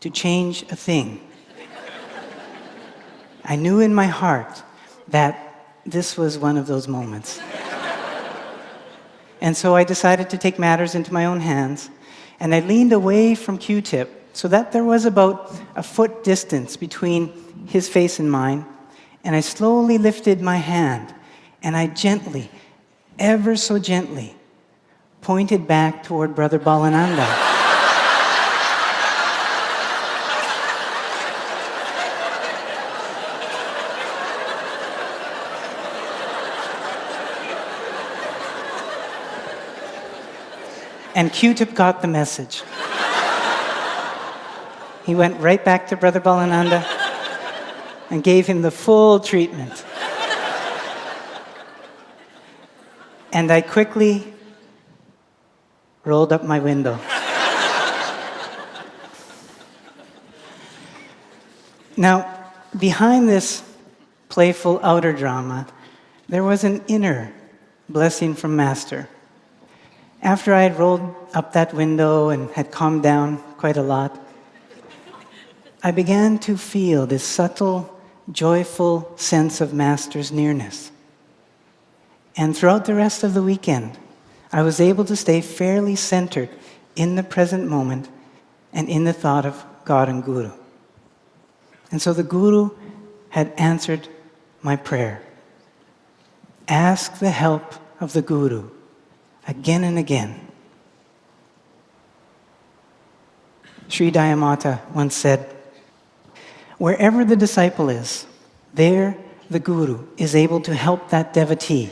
to 0.00 0.10
change 0.10 0.62
a 0.70 0.76
thing. 0.76 1.20
I 3.44 3.56
knew 3.56 3.80
in 3.80 3.94
my 3.94 4.06
heart 4.06 4.62
that 5.08 5.51
this 5.84 6.16
was 6.16 6.38
one 6.38 6.56
of 6.56 6.66
those 6.66 6.88
moments. 6.88 7.40
and 9.40 9.56
so 9.56 9.74
I 9.74 9.84
decided 9.84 10.30
to 10.30 10.38
take 10.38 10.58
matters 10.58 10.94
into 10.94 11.12
my 11.12 11.26
own 11.26 11.40
hands, 11.40 11.90
and 12.40 12.54
I 12.54 12.60
leaned 12.60 12.92
away 12.92 13.34
from 13.34 13.58
Q 13.58 13.80
tip 13.80 14.22
so 14.32 14.48
that 14.48 14.72
there 14.72 14.84
was 14.84 15.04
about 15.04 15.54
a 15.76 15.82
foot 15.82 16.24
distance 16.24 16.76
between 16.76 17.66
his 17.66 17.88
face 17.88 18.18
and 18.18 18.30
mine. 18.30 18.64
And 19.24 19.36
I 19.36 19.40
slowly 19.40 19.98
lifted 19.98 20.40
my 20.40 20.56
hand 20.56 21.14
and 21.62 21.76
I 21.76 21.86
gently, 21.86 22.50
ever 23.18 23.56
so 23.56 23.78
gently, 23.78 24.34
pointed 25.20 25.68
back 25.68 26.02
toward 26.02 26.34
Brother 26.34 26.58
Balananda. 26.58 27.51
And 41.14 41.32
Q 41.32 41.54
tip 41.54 41.74
got 41.74 42.02
the 42.02 42.08
message. 42.08 42.62
He 45.04 45.14
went 45.14 45.40
right 45.40 45.62
back 45.64 45.88
to 45.88 45.96
Brother 45.96 46.20
Balananda 46.20 46.86
and 48.10 48.22
gave 48.22 48.46
him 48.46 48.62
the 48.62 48.70
full 48.70 49.18
treatment. 49.20 49.84
And 53.32 53.50
I 53.50 53.62
quickly 53.62 54.32
rolled 56.04 56.32
up 56.32 56.44
my 56.44 56.60
window. 56.60 56.98
now, 61.96 62.50
behind 62.78 63.28
this 63.28 63.62
playful 64.28 64.78
outer 64.82 65.12
drama, 65.12 65.66
there 66.28 66.44
was 66.44 66.64
an 66.64 66.84
inner 66.86 67.32
blessing 67.88 68.34
from 68.34 68.56
Master. 68.56 69.08
After 70.22 70.54
I 70.54 70.62
had 70.62 70.78
rolled 70.78 71.14
up 71.34 71.52
that 71.52 71.74
window 71.74 72.28
and 72.28 72.48
had 72.52 72.70
calmed 72.70 73.02
down 73.02 73.38
quite 73.58 73.76
a 73.76 73.82
lot, 73.82 74.18
I 75.82 75.90
began 75.90 76.38
to 76.40 76.56
feel 76.56 77.06
this 77.06 77.24
subtle, 77.24 77.98
joyful 78.30 79.12
sense 79.16 79.60
of 79.60 79.74
Master's 79.74 80.30
nearness. 80.30 80.92
And 82.36 82.56
throughout 82.56 82.84
the 82.84 82.94
rest 82.94 83.24
of 83.24 83.34
the 83.34 83.42
weekend, 83.42 83.98
I 84.52 84.62
was 84.62 84.80
able 84.80 85.04
to 85.06 85.16
stay 85.16 85.40
fairly 85.40 85.96
centered 85.96 86.50
in 86.94 87.16
the 87.16 87.24
present 87.24 87.68
moment 87.68 88.08
and 88.72 88.88
in 88.88 89.02
the 89.02 89.12
thought 89.12 89.44
of 89.44 89.64
God 89.84 90.08
and 90.08 90.22
Guru. 90.22 90.52
And 91.90 92.00
so 92.00 92.12
the 92.12 92.22
Guru 92.22 92.70
had 93.30 93.52
answered 93.56 94.08
my 94.62 94.76
prayer. 94.76 95.20
Ask 96.68 97.18
the 97.18 97.30
help 97.30 97.74
of 98.00 98.12
the 98.12 98.22
Guru 98.22 98.70
again 99.46 99.84
and 99.84 99.98
again. 99.98 100.48
Sri 103.88 104.10
Daya 104.10 104.38
Mata 104.38 104.80
once 104.94 105.14
said, 105.14 105.54
Wherever 106.78 107.24
the 107.24 107.36
disciple 107.36 107.88
is, 107.90 108.26
there 108.74 109.16
the 109.50 109.60
guru 109.60 110.06
is 110.16 110.34
able 110.34 110.60
to 110.62 110.74
help 110.74 111.10
that 111.10 111.32
devotee 111.32 111.90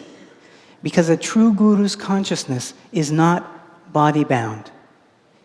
because 0.83 1.09
a 1.09 1.17
true 1.17 1.53
guru's 1.53 1.95
consciousness 1.95 2.75
is 2.91 3.13
not 3.13 3.93
body 3.93 4.25
bound. 4.25 4.71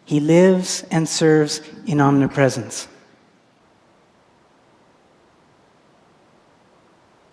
He 0.06 0.20
lives 0.20 0.86
and 0.92 1.10
serves 1.10 1.62
in 1.86 2.00
omnipresence. 2.00 2.88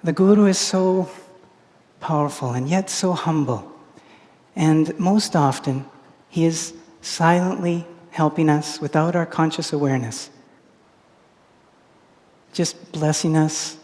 The 0.03 0.13
guru 0.13 0.47
is 0.47 0.59
so 0.59 1.09
powerful 2.01 2.53
and 2.53 2.69
yet 2.69 2.91
so 2.91 3.13
humble. 3.13 3.72
And 4.55 4.99
most 4.99 5.35
often, 5.35 5.87
he 6.29 6.45
is 6.45 6.75
silently 7.01 7.87
helping 8.11 8.49
us 8.49 8.81
without 8.81 9.17
our 9.17 9.27
conscious 9.27 9.73
awareness 9.73 10.31
just 12.53 12.93
blessing 12.93 13.37
us 13.37 13.77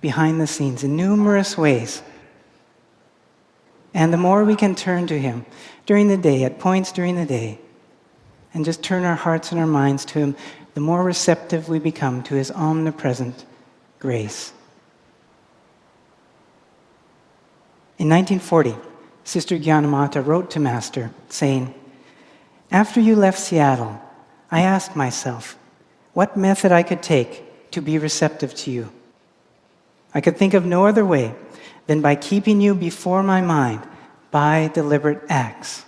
behind 0.00 0.40
the 0.40 0.46
scenes 0.46 0.84
in 0.84 0.96
numerous 0.96 1.56
ways. 1.56 2.02
And 3.94 4.12
the 4.12 4.18
more 4.18 4.44
we 4.44 4.56
can 4.56 4.74
turn 4.74 5.06
to 5.06 5.18
Him 5.18 5.46
during 5.86 6.08
the 6.08 6.16
day, 6.16 6.44
at 6.44 6.58
points 6.58 6.92
during 6.92 7.16
the 7.16 7.26
day, 7.26 7.58
and 8.52 8.64
just 8.64 8.82
turn 8.82 9.04
our 9.04 9.14
hearts 9.14 9.50
and 9.50 9.60
our 9.60 9.66
minds 9.66 10.04
to 10.06 10.18
Him, 10.18 10.36
the 10.74 10.80
more 10.80 11.02
receptive 11.02 11.68
we 11.68 11.78
become 11.78 12.22
to 12.24 12.34
His 12.34 12.50
omnipresent 12.50 13.44
grace. 13.98 14.52
In 17.98 18.08
1940, 18.08 18.76
Sister 19.28 19.58
Gyanamata 19.58 20.24
wrote 20.24 20.50
to 20.52 20.58
Master 20.58 21.10
saying, 21.28 21.74
After 22.70 22.98
you 22.98 23.14
left 23.14 23.38
Seattle, 23.38 24.00
I 24.50 24.62
asked 24.62 24.96
myself 24.96 25.58
what 26.14 26.34
method 26.34 26.72
I 26.72 26.82
could 26.82 27.02
take 27.02 27.70
to 27.72 27.82
be 27.82 27.98
receptive 27.98 28.54
to 28.54 28.70
you. 28.70 28.90
I 30.14 30.22
could 30.22 30.38
think 30.38 30.54
of 30.54 30.64
no 30.64 30.86
other 30.86 31.04
way 31.04 31.34
than 31.88 32.00
by 32.00 32.14
keeping 32.14 32.62
you 32.62 32.74
before 32.74 33.22
my 33.22 33.42
mind 33.42 33.86
by 34.30 34.70
deliberate 34.72 35.20
acts. 35.28 35.84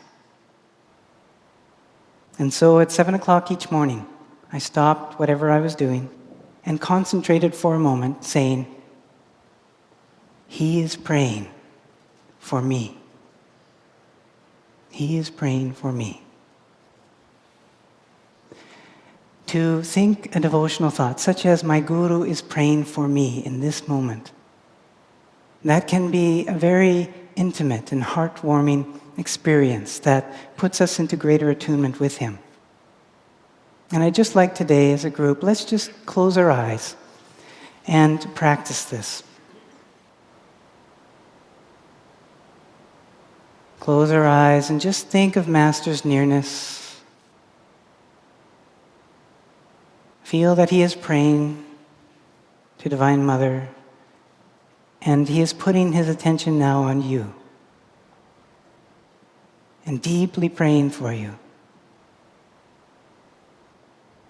And 2.39 2.53
so 2.53 2.79
at 2.79 2.93
seven 2.93 3.15
o'clock 3.15 3.51
each 3.51 3.71
morning, 3.71 4.07
I 4.53 4.59
stopped 4.59 5.19
whatever 5.19 5.51
I 5.51 5.61
was 5.61 5.75
doing 5.75 6.11
and 6.67 6.79
concentrated 6.79 7.55
for 7.55 7.75
a 7.75 7.81
moment, 7.81 8.23
saying, 8.23 8.67
He 10.47 10.83
is 10.83 10.95
praying 10.95 11.49
for 12.39 12.61
me. 12.61 13.00
He 14.91 15.17
is 15.17 15.31
praying 15.31 15.73
for 15.75 15.93
me. 15.93 16.23
To 19.47 19.83
think 19.83 20.35
a 20.37 20.41
devotional 20.41 20.91
thought, 20.91 21.19
such 21.19 21.45
as, 21.45 21.65
My 21.65 21.81
Guru 21.81 22.23
is 22.23 22.41
praying 22.41 22.85
for 22.85 23.09
me 23.09 23.45
in 23.45 23.61
this 23.61 23.89
moment. 23.89 24.31
That 25.65 25.89
can 25.89 26.11
be 26.11 26.47
a 26.47 26.55
very 26.55 27.13
intimate 27.37 27.93
and 27.93 28.03
heartwarming 28.03 29.01
experience 29.19 29.99
that 30.01 30.57
puts 30.57 30.81
us 30.81 30.99
into 30.99 31.17
greater 31.17 31.51
attunement 31.51 32.01
with 32.01 32.19
Him. 32.19 32.39
And 33.93 34.03
I'd 34.03 34.15
just 34.15 34.37
like 34.37 34.55
today, 34.55 34.93
as 34.93 35.05
a 35.05 35.11
group, 35.11 35.43
let's 35.43 35.65
just 35.65 35.91
close 36.07 36.39
our 36.39 36.51
eyes 36.51 36.95
and 37.87 38.21
practice 38.35 38.85
this. 38.85 39.25
Close 43.81 44.11
our 44.11 44.27
eyes 44.27 44.69
and 44.69 44.79
just 44.79 45.09
think 45.09 45.37
of 45.37 45.49
Master's 45.49 46.05
nearness. 46.05 47.01
Feel 50.23 50.55
that 50.55 50.71
He 50.71 50.83
is 50.83 50.95
praying 50.95 51.65
to 52.79 52.89
Divine 52.89 53.25
Mother, 53.25 53.69
and 55.03 55.27
He 55.29 55.41
is 55.41 55.53
putting 55.53 55.93
His 55.93 56.09
attention 56.09 56.59
now 56.59 56.83
on 56.83 57.03
you 57.03 57.35
and 59.87 60.01
deeply 60.01 60.49
praying 60.49 60.91
for 60.91 61.13
you. 61.13 61.37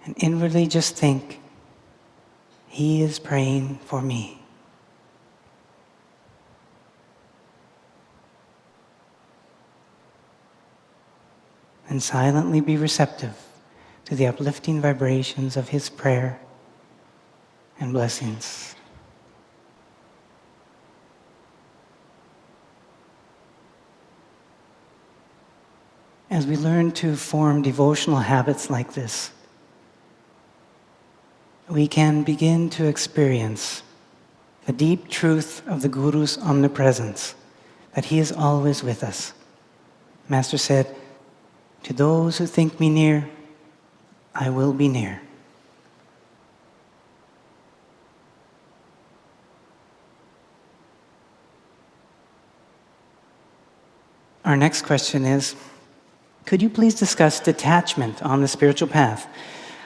And 0.05 0.15
inwardly 0.17 0.65
just 0.65 0.95
think, 0.95 1.39
He 2.67 3.03
is 3.03 3.19
praying 3.19 3.79
for 3.85 4.01
me. 4.01 4.40
And 11.91 12.01
silently 12.01 12.61
be 12.61 12.77
receptive 12.77 13.35
to 14.05 14.15
the 14.15 14.25
uplifting 14.25 14.79
vibrations 14.79 15.57
of 15.57 15.67
His 15.67 15.89
prayer 15.89 16.39
and 17.81 17.91
blessings. 17.91 18.75
As 26.29 26.47
we 26.47 26.55
learn 26.55 26.93
to 26.93 27.17
form 27.17 27.61
devotional 27.61 28.19
habits 28.19 28.69
like 28.69 28.93
this, 28.93 29.31
we 31.67 31.89
can 31.89 32.23
begin 32.23 32.69
to 32.69 32.85
experience 32.85 33.83
the 34.65 34.71
deep 34.71 35.09
truth 35.09 35.61
of 35.67 35.81
the 35.81 35.89
Guru's 35.89 36.37
omnipresence, 36.37 37.35
that 37.95 38.05
he 38.05 38.17
is 38.17 38.31
always 38.31 38.81
with 38.81 39.03
us. 39.03 39.33
Master 40.29 40.57
said, 40.57 40.95
To 41.83 41.93
those 41.93 42.37
who 42.37 42.45
think 42.45 42.79
me 42.79 42.89
near, 42.89 43.29
I 44.35 44.49
will 44.49 44.73
be 44.73 44.87
near. 44.87 45.21
Our 54.45 54.57
next 54.57 54.83
question 54.83 55.25
is 55.25 55.55
Could 56.45 56.61
you 56.61 56.69
please 56.69 56.95
discuss 56.95 57.39
detachment 57.39 58.21
on 58.21 58.41
the 58.41 58.47
spiritual 58.47 58.87
path? 58.87 59.27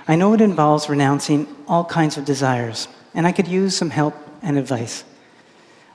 I 0.08 0.16
know 0.16 0.34
it 0.34 0.42
involves 0.42 0.90
renouncing 0.90 1.48
all 1.68 1.86
kinds 1.86 2.18
of 2.18 2.26
desires, 2.26 2.88
and 3.14 3.26
I 3.26 3.32
could 3.32 3.48
use 3.48 3.76
some 3.76 3.90
help 3.90 4.16
and 4.42 4.58
advice. 4.58 5.04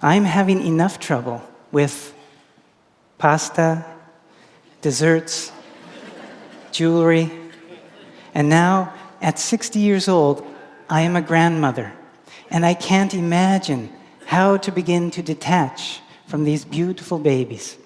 I'm 0.02 0.24
having 0.24 0.66
enough 0.66 0.98
trouble 0.98 1.42
with 1.72 2.14
pasta, 3.18 3.84
desserts, 4.80 5.52
jewelry, 6.72 7.30
and 8.34 8.48
now 8.48 8.94
at 9.20 9.38
60 9.38 9.78
years 9.78 10.08
old, 10.08 10.46
I 10.88 11.02
am 11.02 11.16
a 11.16 11.22
grandmother, 11.22 11.92
and 12.50 12.64
I 12.64 12.74
can't 12.74 13.14
imagine 13.14 13.92
how 14.26 14.56
to 14.58 14.72
begin 14.72 15.10
to 15.12 15.22
detach 15.22 16.00
from 16.26 16.44
these 16.44 16.64
beautiful 16.64 17.18
babies. 17.18 17.76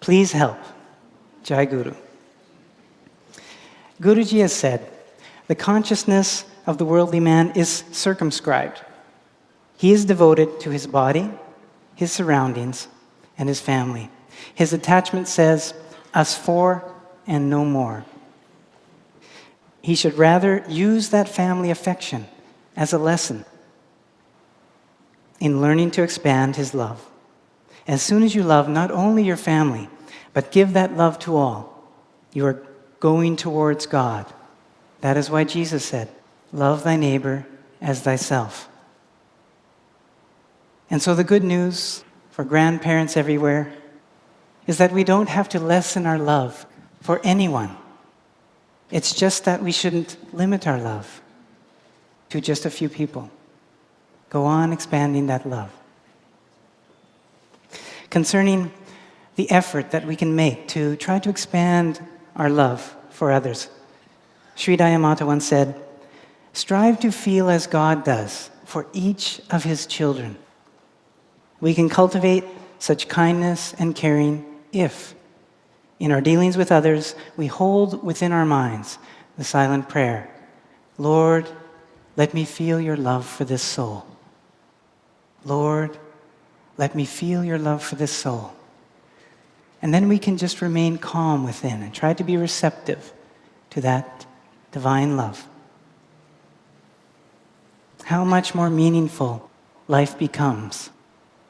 Please 0.00 0.32
help. 0.32 0.58
Jai 1.42 1.64
Guru. 1.64 1.94
Guruji 4.00 4.40
has 4.40 4.52
said, 4.52 4.90
the 5.46 5.54
consciousness 5.54 6.44
of 6.66 6.78
the 6.78 6.84
worldly 6.84 7.20
man 7.20 7.52
is 7.54 7.84
circumscribed. 7.92 8.82
He 9.76 9.92
is 9.92 10.04
devoted 10.04 10.58
to 10.60 10.70
his 10.70 10.86
body, 10.86 11.30
his 11.94 12.10
surroundings, 12.10 12.88
and 13.38 13.48
his 13.48 13.60
family. 13.60 14.10
His 14.54 14.72
attachment 14.72 15.28
says, 15.28 15.72
us 16.14 16.36
for 16.36 16.84
and 17.26 17.50
no 17.50 17.64
more. 17.64 18.04
He 19.82 19.94
should 19.94 20.18
rather 20.18 20.64
use 20.68 21.10
that 21.10 21.28
family 21.28 21.70
affection 21.70 22.26
as 22.76 22.92
a 22.92 22.98
lesson 22.98 23.44
in 25.40 25.60
learning 25.60 25.92
to 25.92 26.02
expand 26.02 26.56
his 26.56 26.74
love. 26.74 27.04
As 27.86 28.02
soon 28.02 28.22
as 28.22 28.34
you 28.34 28.42
love 28.42 28.68
not 28.68 28.90
only 28.90 29.22
your 29.22 29.36
family, 29.36 29.88
but 30.32 30.50
give 30.50 30.72
that 30.72 30.96
love 30.96 31.18
to 31.20 31.36
all, 31.36 31.84
you 32.32 32.44
are 32.46 32.62
going 33.00 33.36
towards 33.36 33.86
God. 33.86 34.26
That 35.00 35.16
is 35.16 35.30
why 35.30 35.44
Jesus 35.44 35.84
said, 35.84 36.08
Love 36.52 36.84
thy 36.84 36.96
neighbor 36.96 37.46
as 37.80 38.02
thyself. 38.02 38.68
And 40.90 41.02
so, 41.02 41.14
the 41.14 41.24
good 41.24 41.44
news 41.44 42.04
for 42.30 42.44
grandparents 42.44 43.16
everywhere 43.16 43.72
is 44.66 44.78
that 44.78 44.92
we 44.92 45.04
don't 45.04 45.28
have 45.28 45.48
to 45.50 45.60
lessen 45.60 46.06
our 46.06 46.18
love 46.18 46.66
for 47.06 47.20
anyone. 47.22 47.70
It's 48.90 49.14
just 49.14 49.44
that 49.44 49.62
we 49.62 49.70
shouldn't 49.70 50.16
limit 50.34 50.66
our 50.66 50.80
love 50.80 51.22
to 52.30 52.40
just 52.40 52.66
a 52.66 52.70
few 52.70 52.88
people. 52.88 53.30
Go 54.28 54.44
on 54.44 54.72
expanding 54.72 55.28
that 55.28 55.48
love. 55.48 55.70
Concerning 58.10 58.72
the 59.36 59.48
effort 59.52 59.92
that 59.92 60.04
we 60.04 60.16
can 60.16 60.34
make 60.34 60.66
to 60.74 60.96
try 60.96 61.20
to 61.20 61.30
expand 61.30 62.00
our 62.34 62.50
love 62.50 62.96
for 63.10 63.30
others. 63.30 63.68
Sri 64.56 64.76
Daya 64.76 65.00
Mata 65.00 65.24
once 65.24 65.46
said, 65.46 65.80
Strive 66.54 66.98
to 66.98 67.12
feel 67.12 67.48
as 67.48 67.68
God 67.68 68.02
does 68.02 68.50
for 68.64 68.88
each 68.92 69.40
of 69.52 69.62
his 69.62 69.86
children. 69.86 70.36
We 71.60 71.72
can 71.72 71.88
cultivate 71.88 72.42
such 72.80 73.06
kindness 73.06 73.74
and 73.78 73.94
caring 73.94 74.44
if, 74.72 75.14
in 75.98 76.12
our 76.12 76.20
dealings 76.20 76.56
with 76.56 76.70
others, 76.70 77.14
we 77.36 77.46
hold 77.46 78.04
within 78.04 78.32
our 78.32 78.44
minds 78.44 78.98
the 79.38 79.44
silent 79.44 79.88
prayer 79.88 80.30
Lord, 80.98 81.46
let 82.16 82.32
me 82.32 82.46
feel 82.46 82.80
your 82.80 82.96
love 82.96 83.26
for 83.26 83.44
this 83.44 83.62
soul. 83.62 84.06
Lord, 85.44 85.98
let 86.78 86.94
me 86.94 87.04
feel 87.04 87.44
your 87.44 87.58
love 87.58 87.82
for 87.82 87.96
this 87.96 88.12
soul. 88.12 88.54
And 89.82 89.92
then 89.92 90.08
we 90.08 90.18
can 90.18 90.38
just 90.38 90.62
remain 90.62 90.96
calm 90.96 91.44
within 91.44 91.82
and 91.82 91.92
try 91.92 92.14
to 92.14 92.24
be 92.24 92.38
receptive 92.38 93.12
to 93.70 93.82
that 93.82 94.26
divine 94.72 95.16
love. 95.16 95.46
How 98.04 98.24
much 98.24 98.54
more 98.54 98.70
meaningful 98.70 99.50
life 99.88 100.18
becomes 100.18 100.90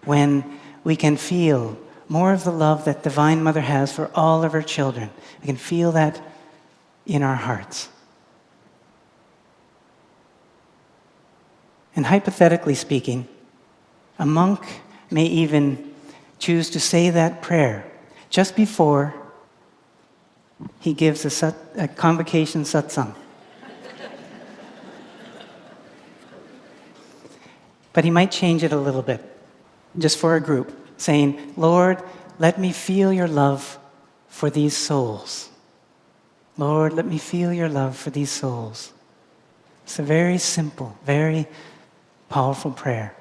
when 0.05 0.59
we 0.83 0.97
can 0.97 1.17
feel 1.17 1.79
more 2.09 2.33
of 2.33 2.45
the 2.45 2.53
love 2.53 2.85
that 2.85 3.03
Divine 3.03 3.43
Mother 3.43 3.61
has 3.61 3.93
for 3.93 4.11
all 4.15 4.45
of 4.45 4.53
her 4.53 4.63
children. 4.63 5.11
We 5.41 5.47
can 5.47 5.57
feel 5.57 5.93
that 5.93 6.21
in 7.05 7.23
our 7.23 7.35
hearts. 7.35 7.89
And 11.95 12.07
hypothetically 12.07 12.75
speaking, 12.75 13.27
a 14.19 14.27
monk 14.27 14.83
may 15.11 15.25
even 15.25 15.95
choose 16.39 16.71
to 16.71 16.81
say 16.81 17.11
that 17.11 17.43
prayer 17.43 17.91
just 18.29 18.55
before 18.55 19.15
he 20.81 20.93
gives 20.93 21.25
a, 21.25 21.31
sat, 21.31 21.55
a 21.77 21.89
convocation 21.89 22.63
satsang. 22.63 23.15
but 27.93 28.05
he 28.05 28.11
might 28.11 28.31
change 28.31 28.63
it 28.63 28.73
a 28.73 28.77
little 28.77 29.01
bit, 29.01 29.23
just 29.97 30.19
for 30.19 30.37
a 30.37 30.41
group, 30.41 30.86
saying, 30.97 31.55
Lord, 31.57 32.03
let 32.39 32.59
me 32.59 32.73
feel 32.73 33.13
your 33.13 33.29
love 33.29 33.79
for 34.29 34.51
these 34.51 34.77
souls. 34.77 35.51
Lord, 36.59 36.93
let 36.93 37.07
me 37.07 37.19
feel 37.19 37.53
your 37.53 37.69
love 37.69 37.97
for 37.97 38.11
these 38.11 38.31
souls. 38.31 38.93
It's 39.85 39.99
a 39.99 40.03
very 40.03 40.39
simple, 40.39 40.97
very 41.05 41.47
powerful 42.29 42.71
prayer. 42.71 43.17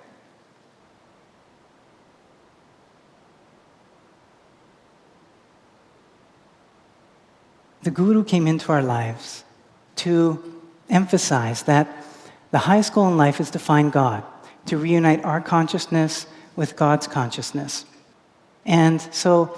the 7.86 7.92
Guru 7.92 8.24
came 8.24 8.48
into 8.48 8.72
our 8.72 8.82
lives 8.82 9.44
to 9.96 10.42
emphasize 10.90 11.64
that 11.64 11.88
The 12.50 12.60
highest 12.60 12.94
goal 12.94 13.10
in 13.10 13.18
life 13.18 13.40
is 13.40 13.52
to 13.52 13.60
find 13.60 13.92
God, 13.92 14.24
to 14.68 14.78
reunite 14.78 15.24
our 15.24 15.42
consciousness 15.42 16.26
with 16.56 16.76
God's 16.76 17.08
consciousness. 17.08 17.86
And 18.65 19.02
so, 19.13 19.58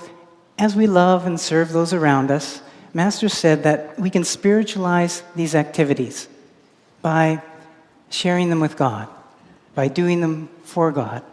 as 0.58 0.76
we 0.76 0.88
love 0.88 1.26
and 1.26 1.40
serve 1.40 1.72
those 1.72 1.94
around 1.94 2.32
us, 2.32 2.62
Master 2.94 3.30
said 3.30 3.64
that 3.64 4.00
we 4.00 4.10
can 4.10 4.24
spiritualize 4.24 5.24
these 5.36 5.54
activities 5.54 6.28
by 7.02 7.42
sharing 8.10 8.50
them 8.50 8.60
with 8.60 8.76
God, 8.76 9.08
by 9.76 9.88
doing 9.88 10.22
them 10.22 10.50
for 10.64 10.92
God. 10.92 11.24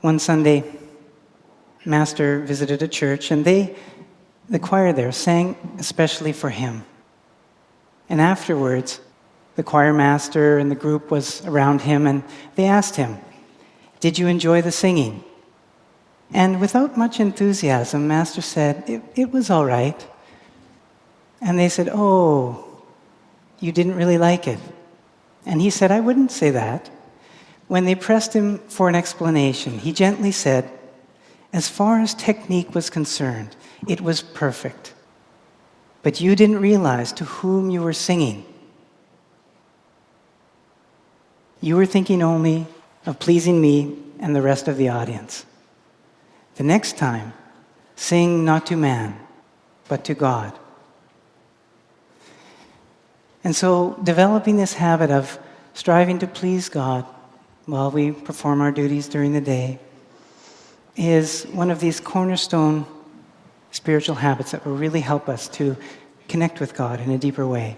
One 0.00 0.18
Sunday, 0.18 0.64
Master 1.84 2.40
visited 2.40 2.82
a 2.82 2.88
church, 2.88 3.30
and 3.30 3.44
they, 3.44 3.76
the 4.48 4.58
choir 4.58 4.92
there, 4.92 5.12
sang 5.12 5.56
especially 5.78 6.32
for 6.32 6.50
him. 6.50 6.84
And 8.10 8.20
afterwards, 8.20 9.00
the 9.54 9.62
choir 9.62 9.94
master 9.94 10.58
and 10.58 10.70
the 10.70 10.74
group 10.74 11.10
was 11.10 11.44
around 11.46 11.82
him, 11.82 12.06
and 12.06 12.24
they 12.56 12.66
asked 12.66 12.96
him, 12.96 13.18
Did 14.00 14.18
you 14.18 14.26
enjoy 14.26 14.60
the 14.60 14.72
singing? 14.72 15.24
And 16.32 16.60
without 16.60 16.98
much 16.98 17.20
enthusiasm, 17.20 18.06
Master 18.06 18.42
said, 18.42 18.84
It, 18.88 19.02
it 19.14 19.32
was 19.32 19.48
all 19.48 19.64
right. 19.64 20.06
And 21.40 21.58
they 21.58 21.68
said, 21.68 21.88
Oh, 21.90 22.82
you 23.60 23.72
didn't 23.72 23.96
really 23.96 24.18
like 24.18 24.46
it. 24.46 24.60
And 25.46 25.60
he 25.60 25.70
said, 25.70 25.90
I 25.90 26.00
wouldn't 26.00 26.32
say 26.32 26.50
that. 26.50 26.90
When 27.68 27.84
they 27.84 27.94
pressed 27.94 28.32
him 28.32 28.58
for 28.68 28.88
an 28.88 28.94
explanation, 28.94 29.78
he 29.78 29.92
gently 29.92 30.32
said, 30.32 30.70
As 31.52 31.68
far 31.68 32.00
as 32.00 32.14
technique 32.14 32.74
was 32.74 32.90
concerned, 32.90 33.54
it 33.88 34.00
was 34.00 34.22
perfect. 34.22 34.94
But 36.02 36.20
you 36.20 36.34
didn't 36.34 36.60
realize 36.60 37.12
to 37.12 37.24
whom 37.24 37.70
you 37.70 37.82
were 37.82 37.92
singing. 37.92 38.44
You 41.60 41.76
were 41.76 41.86
thinking 41.86 42.22
only 42.22 42.66
of 43.04 43.18
pleasing 43.18 43.60
me 43.60 43.96
and 44.18 44.34
the 44.34 44.42
rest 44.42 44.68
of 44.68 44.76
the 44.76 44.88
audience. 44.88 45.44
The 46.56 46.62
next 46.62 46.96
time, 46.96 47.32
sing 47.96 48.44
not 48.44 48.66
to 48.66 48.76
man, 48.76 49.18
but 49.88 50.04
to 50.04 50.14
God. 50.14 50.58
And 53.44 53.56
so, 53.56 53.98
developing 54.02 54.56
this 54.56 54.74
habit 54.74 55.10
of 55.10 55.38
striving 55.74 56.18
to 56.18 56.26
please 56.26 56.68
God 56.68 57.06
while 57.66 57.90
we 57.90 58.12
perform 58.12 58.60
our 58.60 58.72
duties 58.72 59.08
during 59.08 59.32
the 59.32 59.40
day 59.40 59.78
is 60.96 61.44
one 61.44 61.70
of 61.70 61.80
these 61.80 62.00
cornerstone 62.00 62.86
spiritual 63.70 64.16
habits 64.16 64.50
that 64.50 64.64
will 64.64 64.76
really 64.76 65.00
help 65.00 65.28
us 65.28 65.48
to 65.48 65.76
connect 66.28 66.60
with 66.60 66.74
God 66.74 67.00
in 67.00 67.10
a 67.10 67.18
deeper 67.18 67.46
way. 67.46 67.76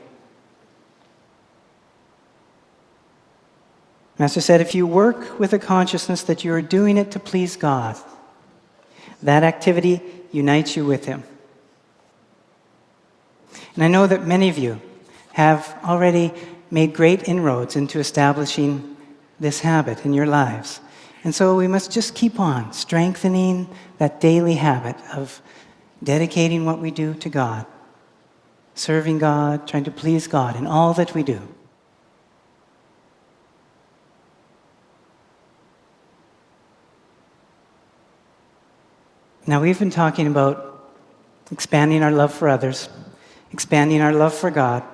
Master 4.18 4.40
said, 4.40 4.61
if 4.61 4.74
you 4.74 4.87
work 4.87 5.38
with 5.38 5.52
a 5.52 5.59
consciousness 5.59 6.22
that 6.22 6.44
you 6.44 6.52
are 6.52 6.62
doing 6.62 6.96
it 6.96 7.11
to 7.12 7.18
please 7.18 7.57
God, 7.57 7.96
that 9.22 9.42
activity 9.42 10.00
unites 10.31 10.76
you 10.76 10.85
with 10.85 11.07
Him. 11.07 11.24
And 13.74 13.85
I 13.85 13.88
know 13.88 14.07
that 14.07 14.26
many 14.26 14.48
of 14.48 14.59
you 14.59 14.81
have 15.33 15.78
already 15.83 16.33
made 16.70 16.94
great 16.94 17.26
inroads 17.28 17.74
into 17.74 17.98
establishing 17.98 18.96
this 19.40 19.61
habit 19.61 20.05
in 20.05 20.12
your 20.12 20.26
lives. 20.26 20.81
And 21.24 21.35
so 21.35 21.57
we 21.57 21.68
must 21.68 21.90
just 21.90 22.14
keep 22.14 22.38
on 22.38 22.72
strengthening 22.72 23.68
that 23.98 24.20
daily 24.20 24.55
habit 24.55 24.96
of 25.12 25.40
dedicating 26.03 26.65
what 26.65 26.79
we 26.79 26.91
do 26.91 27.15
to 27.15 27.29
God, 27.29 27.67
serving 28.75 29.19
God, 29.19 29.69
trying 29.69 29.85
to 29.85 29.91
please 29.91 30.27
God 30.27 30.57
in 30.57 30.67
all 30.67 30.95
that 30.95 31.15
we 31.15 31.23
do. 31.23 31.41
Now, 39.47 39.61
we've 39.61 39.79
been 39.79 39.91
talking 39.91 40.27
about 40.27 40.69
expanding 41.51 42.03
our 42.03 42.12
love 42.12 42.33
for 42.33 42.49
others, 42.49 42.88
expanding 43.51 44.01
our 44.01 44.12
love 44.12 44.33
for 44.33 44.51
God, 44.51 44.85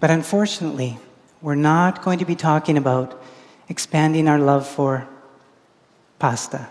but 0.00 0.10
unfortunately, 0.10 0.98
we're 1.40 1.54
not 1.54 2.02
going 2.02 2.18
to 2.18 2.24
be 2.24 2.36
talking 2.36 2.76
about 2.76 3.22
expanding 3.68 4.28
our 4.28 4.38
love 4.38 4.66
for 4.66 5.08
pasta, 6.18 6.68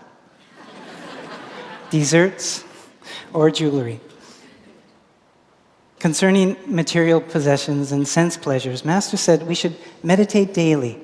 desserts, 1.90 2.64
or 3.32 3.50
jewelry. 3.50 4.00
Concerning 5.98 6.56
material 6.66 7.20
possessions 7.20 7.92
and 7.92 8.06
sense 8.06 8.36
pleasures, 8.36 8.84
Master 8.84 9.16
said 9.16 9.46
we 9.46 9.54
should 9.54 9.74
meditate 10.02 10.52
daily 10.52 11.00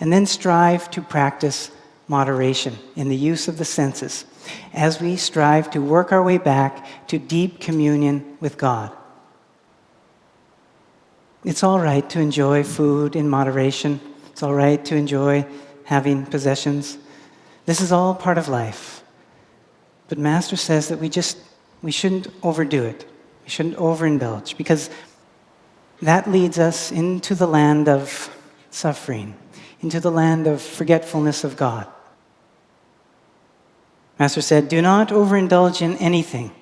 and 0.00 0.12
then 0.12 0.26
strive 0.26 0.90
to 0.92 1.02
practice 1.02 1.70
moderation 2.06 2.78
in 2.96 3.08
the 3.08 3.16
use 3.16 3.48
of 3.48 3.58
the 3.58 3.64
senses 3.64 4.24
as 4.72 5.00
we 5.00 5.16
strive 5.16 5.70
to 5.70 5.80
work 5.80 6.12
our 6.12 6.22
way 6.22 6.38
back 6.38 7.06
to 7.08 7.18
deep 7.18 7.60
communion 7.60 8.36
with 8.40 8.58
God. 8.58 8.92
It's 11.44 11.62
all 11.62 11.80
right 11.80 12.08
to 12.10 12.20
enjoy 12.20 12.62
food 12.62 13.16
in 13.16 13.28
moderation. 13.28 14.00
It's 14.30 14.42
all 14.42 14.54
right 14.54 14.82
to 14.84 14.96
enjoy 14.96 15.46
having 15.84 16.26
possessions. 16.26 16.96
This 17.66 17.80
is 17.80 17.92
all 17.92 18.14
part 18.14 18.38
of 18.38 18.48
life. 18.48 19.02
But 20.08 20.18
Master 20.18 20.56
says 20.56 20.88
that 20.88 20.98
we 20.98 21.08
just 21.08 21.38
we 21.84 21.92
shouldn't 21.92 22.28
overdo 22.42 22.82
it. 22.82 23.04
We 23.44 23.50
shouldn't 23.50 23.76
overindulge 23.76 24.56
because 24.56 24.88
that 26.00 26.30
leads 26.30 26.58
us 26.58 26.90
into 26.90 27.34
the 27.34 27.46
land 27.46 27.90
of 27.90 28.34
suffering, 28.70 29.34
into 29.82 30.00
the 30.00 30.10
land 30.10 30.46
of 30.46 30.62
forgetfulness 30.62 31.44
of 31.44 31.58
God. 31.58 31.86
Master 34.18 34.40
said, 34.40 34.70
Do 34.70 34.80
not 34.80 35.10
overindulge 35.10 35.82
in 35.82 35.96
anything 35.98 36.52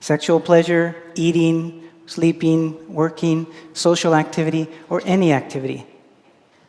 sexual 0.00 0.40
pleasure, 0.40 0.94
eating, 1.14 1.88
sleeping, 2.04 2.92
working, 2.92 3.46
social 3.72 4.14
activity, 4.14 4.68
or 4.90 5.00
any 5.06 5.32
activity. 5.32 5.86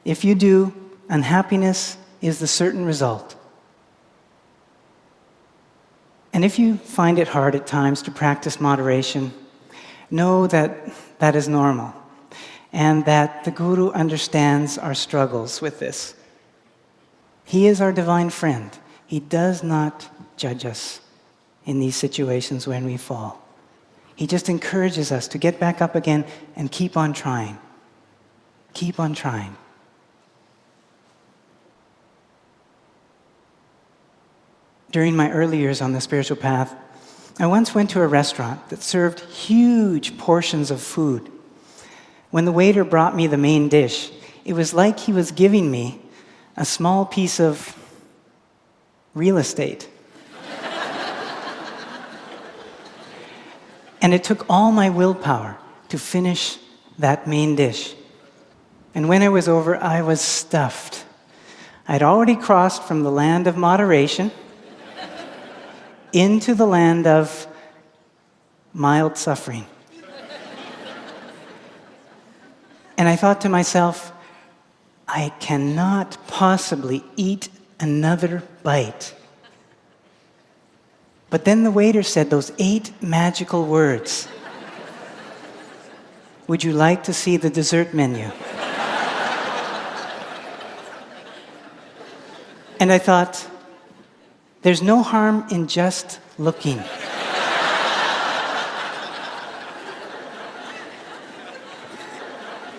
If 0.05 0.23
you 0.23 0.33
do, 0.33 0.73
unhappiness 1.09 1.97
is 2.21 2.39
the 2.39 2.47
certain 2.47 2.85
result. 2.85 3.35
And 6.33 6.45
if 6.45 6.57
you 6.57 6.77
find 6.77 7.19
it 7.19 7.27
hard 7.27 7.55
at 7.55 7.67
times 7.67 8.01
to 8.03 8.11
practice 8.11 8.59
moderation, 8.59 9.33
know 10.09 10.47
that 10.47 10.91
that 11.19 11.35
is 11.35 11.47
normal 11.47 11.93
and 12.73 13.05
that 13.05 13.43
the 13.43 13.51
Guru 13.51 13.91
understands 13.91 14.77
our 14.77 14.93
struggles 14.93 15.61
with 15.61 15.79
this. 15.79 16.15
He 17.43 17.67
is 17.67 17.81
our 17.81 17.91
divine 17.91 18.29
friend. 18.29 18.71
He 19.05 19.19
does 19.19 19.61
not 19.61 20.09
judge 20.37 20.65
us 20.65 21.01
in 21.65 21.79
these 21.79 21.95
situations 21.95 22.65
when 22.65 22.85
we 22.85 22.97
fall. 22.97 23.41
He 24.15 24.25
just 24.25 24.49
encourages 24.49 25.11
us 25.11 25.27
to 25.29 25.37
get 25.37 25.59
back 25.59 25.81
up 25.81 25.95
again 25.95 26.25
and 26.55 26.71
keep 26.71 26.95
on 26.95 27.11
trying. 27.11 27.57
Keep 28.73 28.99
on 28.99 29.13
trying. 29.13 29.57
During 34.91 35.15
my 35.15 35.31
early 35.31 35.57
years 35.57 35.81
on 35.81 35.93
the 35.93 36.01
spiritual 36.01 36.35
path, 36.35 36.75
I 37.39 37.47
once 37.47 37.73
went 37.73 37.89
to 37.91 38.01
a 38.01 38.07
restaurant 38.07 38.67
that 38.69 38.83
served 38.83 39.21
huge 39.21 40.17
portions 40.17 40.69
of 40.69 40.81
food. 40.81 41.31
When 42.29 42.43
the 42.43 42.51
waiter 42.51 42.83
brought 42.83 43.15
me 43.15 43.27
the 43.27 43.37
main 43.37 43.69
dish, 43.69 44.11
it 44.43 44.51
was 44.53 44.73
like 44.73 44.99
he 44.99 45.13
was 45.13 45.31
giving 45.31 45.71
me 45.71 46.01
a 46.57 46.65
small 46.65 47.05
piece 47.05 47.39
of 47.39 47.77
real 49.13 49.37
estate. 49.37 49.87
and 54.01 54.13
it 54.13 54.25
took 54.25 54.45
all 54.49 54.73
my 54.73 54.89
willpower 54.89 55.57
to 55.87 55.97
finish 55.97 56.57
that 56.99 57.27
main 57.27 57.55
dish. 57.55 57.95
And 58.93 59.07
when 59.07 59.21
it 59.21 59.29
was 59.29 59.47
over, 59.47 59.77
I 59.77 60.01
was 60.01 60.19
stuffed. 60.19 61.05
I'd 61.87 62.03
already 62.03 62.35
crossed 62.35 62.83
from 62.83 63.03
the 63.03 63.11
land 63.11 63.47
of 63.47 63.55
moderation 63.55 64.31
into 66.13 66.53
the 66.55 66.65
land 66.65 67.07
of 67.07 67.47
mild 68.73 69.17
suffering. 69.17 69.65
and 72.97 73.07
I 73.07 73.15
thought 73.15 73.41
to 73.41 73.49
myself, 73.49 74.11
I 75.07 75.33
cannot 75.39 76.17
possibly 76.27 77.03
eat 77.15 77.49
another 77.79 78.43
bite. 78.63 79.13
But 81.29 81.45
then 81.45 81.63
the 81.63 81.71
waiter 81.71 82.03
said 82.03 82.29
those 82.29 82.51
eight 82.57 82.91
magical 83.01 83.65
words 83.65 84.27
Would 86.47 86.63
you 86.63 86.73
like 86.73 87.03
to 87.05 87.13
see 87.13 87.37
the 87.37 87.49
dessert 87.49 87.93
menu? 87.93 88.29
and 92.79 92.91
I 92.91 92.97
thought, 92.97 93.47
there's 94.61 94.81
no 94.81 95.01
harm 95.01 95.45
in 95.49 95.67
just 95.67 96.19
looking. 96.37 96.79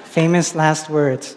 Famous 0.05 0.55
last 0.55 0.89
words. 0.89 1.37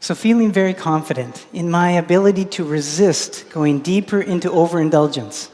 So, 0.00 0.14
feeling 0.14 0.52
very 0.52 0.74
confident 0.74 1.46
in 1.52 1.70
my 1.70 1.92
ability 1.92 2.44
to 2.56 2.64
resist 2.64 3.48
going 3.50 3.78
deeper 3.80 4.20
into 4.20 4.50
overindulgence, 4.50 5.50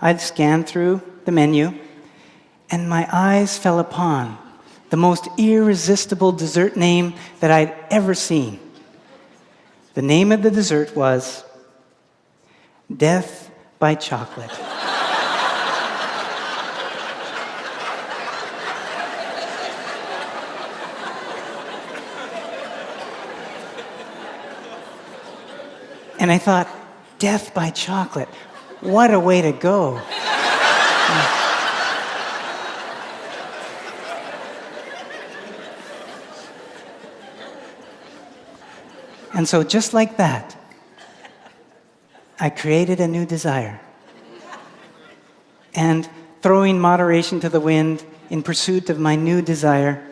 I'd 0.00 0.20
scanned 0.20 0.66
through 0.66 1.02
the 1.24 1.32
menu 1.32 1.74
and 2.70 2.88
my 2.88 3.06
eyes 3.12 3.58
fell 3.58 3.78
upon 3.78 4.38
the 4.88 4.96
most 4.96 5.28
irresistible 5.36 6.32
dessert 6.32 6.76
name 6.76 7.14
that 7.40 7.50
I'd 7.50 7.74
ever 7.90 8.14
seen. 8.14 8.58
The 9.94 10.02
name 10.02 10.32
of 10.32 10.42
the 10.42 10.50
dessert 10.50 10.96
was 10.96 11.44
Death 12.94 13.50
by 13.78 13.94
Chocolate. 13.94 14.50
And 26.18 26.30
I 26.30 26.38
thought, 26.38 26.68
death 27.18 27.52
by 27.52 27.70
chocolate. 27.70 28.28
What 28.80 29.12
a 29.12 29.20
way 29.20 29.42
to 29.42 29.52
go. 29.52 30.00
And 39.34 39.48
so, 39.48 39.62
just 39.62 39.94
like 39.94 40.16
that, 40.16 40.56
I 42.38 42.50
created 42.50 43.00
a 43.00 43.08
new 43.08 43.24
desire. 43.24 43.80
And 45.74 46.08
throwing 46.42 46.78
moderation 46.78 47.40
to 47.40 47.48
the 47.48 47.60
wind 47.60 48.04
in 48.28 48.42
pursuit 48.42 48.90
of 48.90 48.98
my 48.98 49.16
new 49.16 49.40
desire, 49.40 50.06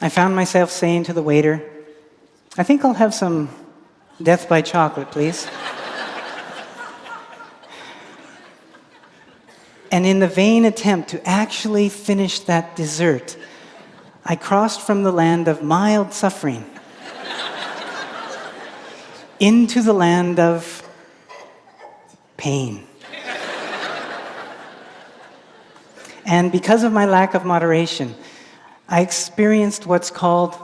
I 0.00 0.08
found 0.08 0.36
myself 0.36 0.70
saying 0.70 1.04
to 1.04 1.12
the 1.12 1.22
waiter, 1.22 1.62
I 2.58 2.62
think 2.62 2.84
I'll 2.84 2.94
have 2.94 3.14
some 3.14 3.48
Death 4.22 4.48
by 4.48 4.62
chocolate, 4.62 5.10
please. 5.10 5.46
and 9.92 10.06
in 10.06 10.20
the 10.20 10.28
vain 10.28 10.64
attempt 10.64 11.10
to 11.10 11.28
actually 11.28 11.90
finish 11.90 12.40
that 12.40 12.74
dessert, 12.76 13.36
I 14.24 14.36
crossed 14.36 14.80
from 14.80 15.02
the 15.02 15.12
land 15.12 15.48
of 15.48 15.62
mild 15.62 16.14
suffering 16.14 16.64
into 19.40 19.82
the 19.82 19.92
land 19.92 20.38
of 20.38 20.82
pain. 22.36 22.86
and 26.24 26.52
because 26.52 26.82
of 26.82 26.92
my 26.92 27.06
lack 27.06 27.34
of 27.34 27.44
moderation, 27.44 28.14
I 28.88 29.00
experienced 29.00 29.86
what's 29.86 30.10
called 30.10 30.56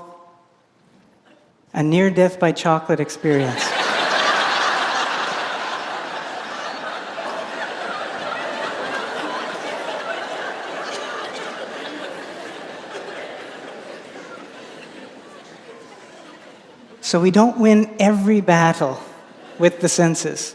a 1.75 1.83
near 1.83 2.11
death 2.11 2.39
by 2.39 2.53
chocolate 2.53 3.01
experience. 3.01 3.72
So 17.03 17.21
we 17.21 17.33
don't 17.33 17.59
win 17.59 17.95
every 17.99 18.41
battle 18.41 18.99
with 19.59 19.81
the 19.81 19.89
senses. 19.89 20.55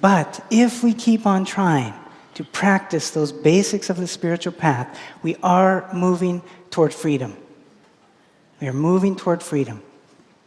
But 0.00 0.44
if 0.50 0.82
we 0.82 0.92
keep 0.92 1.24
on 1.24 1.44
trying 1.44 1.94
to 2.34 2.44
practice 2.44 3.10
those 3.10 3.30
basics 3.30 3.88
of 3.88 3.96
the 3.96 4.08
spiritual 4.08 4.52
path, 4.52 4.98
we 5.22 5.36
are 5.42 5.88
moving 5.94 6.42
toward 6.70 6.92
freedom. 6.92 7.36
We 8.60 8.66
are 8.66 8.72
moving 8.72 9.14
toward 9.14 9.42
freedom. 9.42 9.82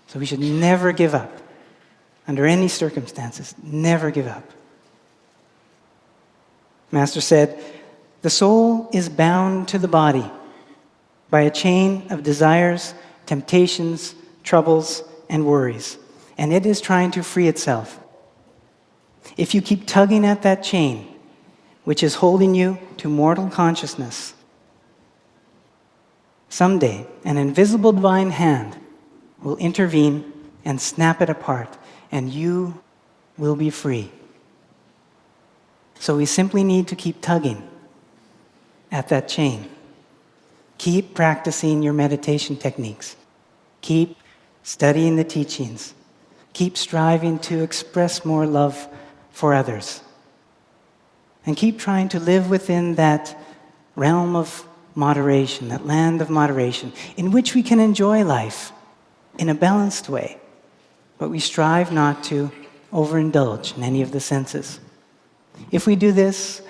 So 0.08 0.20
we 0.20 0.26
should 0.26 0.42
never 0.42 0.92
give 0.92 1.16
up. 1.16 1.32
Under 2.28 2.46
any 2.46 2.68
circumstances, 2.68 3.56
never 3.64 4.12
give 4.12 4.28
up. 4.28 4.44
Master 6.92 7.22
said, 7.22 7.58
The 8.22 8.30
soul 8.30 8.90
is 8.92 9.08
bound 9.08 9.70
to 9.70 9.80
the 9.80 9.88
body 9.88 10.30
by 11.30 11.42
a 11.42 11.52
chain 11.52 12.08
of 12.10 12.24
desires, 12.24 12.94
temptations, 13.26 14.14
troubles, 14.48 15.04
and 15.30 15.46
worries, 15.46 15.98
and 16.38 16.54
it 16.54 16.66
is 16.66 16.80
trying 16.80 17.12
to 17.12 17.22
free 17.22 17.48
itself. 17.48 18.00
If 19.36 19.54
you 19.54 19.62
keep 19.62 19.86
tugging 19.86 20.26
at 20.26 20.42
that 20.42 20.64
chain, 20.64 21.06
which 21.84 22.02
is 22.02 22.16
holding 22.16 22.56
you 22.56 22.80
to 22.98 23.10
mortal 23.10 23.50
consciousness, 23.50 24.34
Someday, 26.50 27.06
an 27.26 27.38
invisible 27.38 27.92
divine 27.92 28.32
hand 28.32 28.78
will 29.42 29.58
intervene 29.58 30.34
and 30.64 30.80
snap 30.80 31.22
it 31.22 31.30
apart, 31.30 31.78
and 32.12 32.30
you 32.30 32.82
will 33.38 33.56
be 33.56 33.70
free. 33.70 34.12
So 36.00 36.18
we 36.18 36.26
simply 36.26 36.64
need 36.64 36.88
to 36.88 36.96
keep 36.96 37.22
tugging 37.22 37.68
at 38.92 39.10
that 39.10 39.28
chain. 39.28 39.70
Keep 40.78 41.16
practicing 41.16 41.84
your 41.84 41.94
meditation 41.94 42.56
techniques. 42.56 43.16
Keep 43.82 44.16
studying 44.68 45.16
the 45.16 45.24
teachings. 45.24 45.94
Keep 46.52 46.76
striving 46.76 47.40
to 47.40 47.64
express 47.64 48.26
more 48.26 48.46
love 48.46 48.90
for 49.32 49.54
others. 49.54 50.02
And 51.46 51.56
keep 51.56 51.80
trying 51.80 52.10
to 52.10 52.20
live 52.20 52.50
within 52.50 52.96
that 52.96 53.34
realm 53.96 54.36
of 54.36 54.68
moderation, 54.94 55.70
that 55.70 55.86
land 55.86 56.22
of 56.22 56.30
moderation, 56.30 56.92
in 57.16 57.32
which 57.32 57.56
we 57.56 57.64
can 57.64 57.80
enjoy 57.80 58.26
life 58.26 58.74
in 59.38 59.48
a 59.48 59.56
balanced 59.56 60.10
way, 60.10 60.38
but 61.18 61.30
we 61.30 61.40
strive 61.40 61.94
not 61.94 62.22
to 62.26 62.52
overindulge 62.92 63.78
in 63.78 63.84
any 63.84 64.02
of 64.02 64.12
the 64.12 64.20
senses. 64.20 64.82
If 65.72 65.88
we 65.88 65.96
do 65.96 66.12
this, 66.12 66.62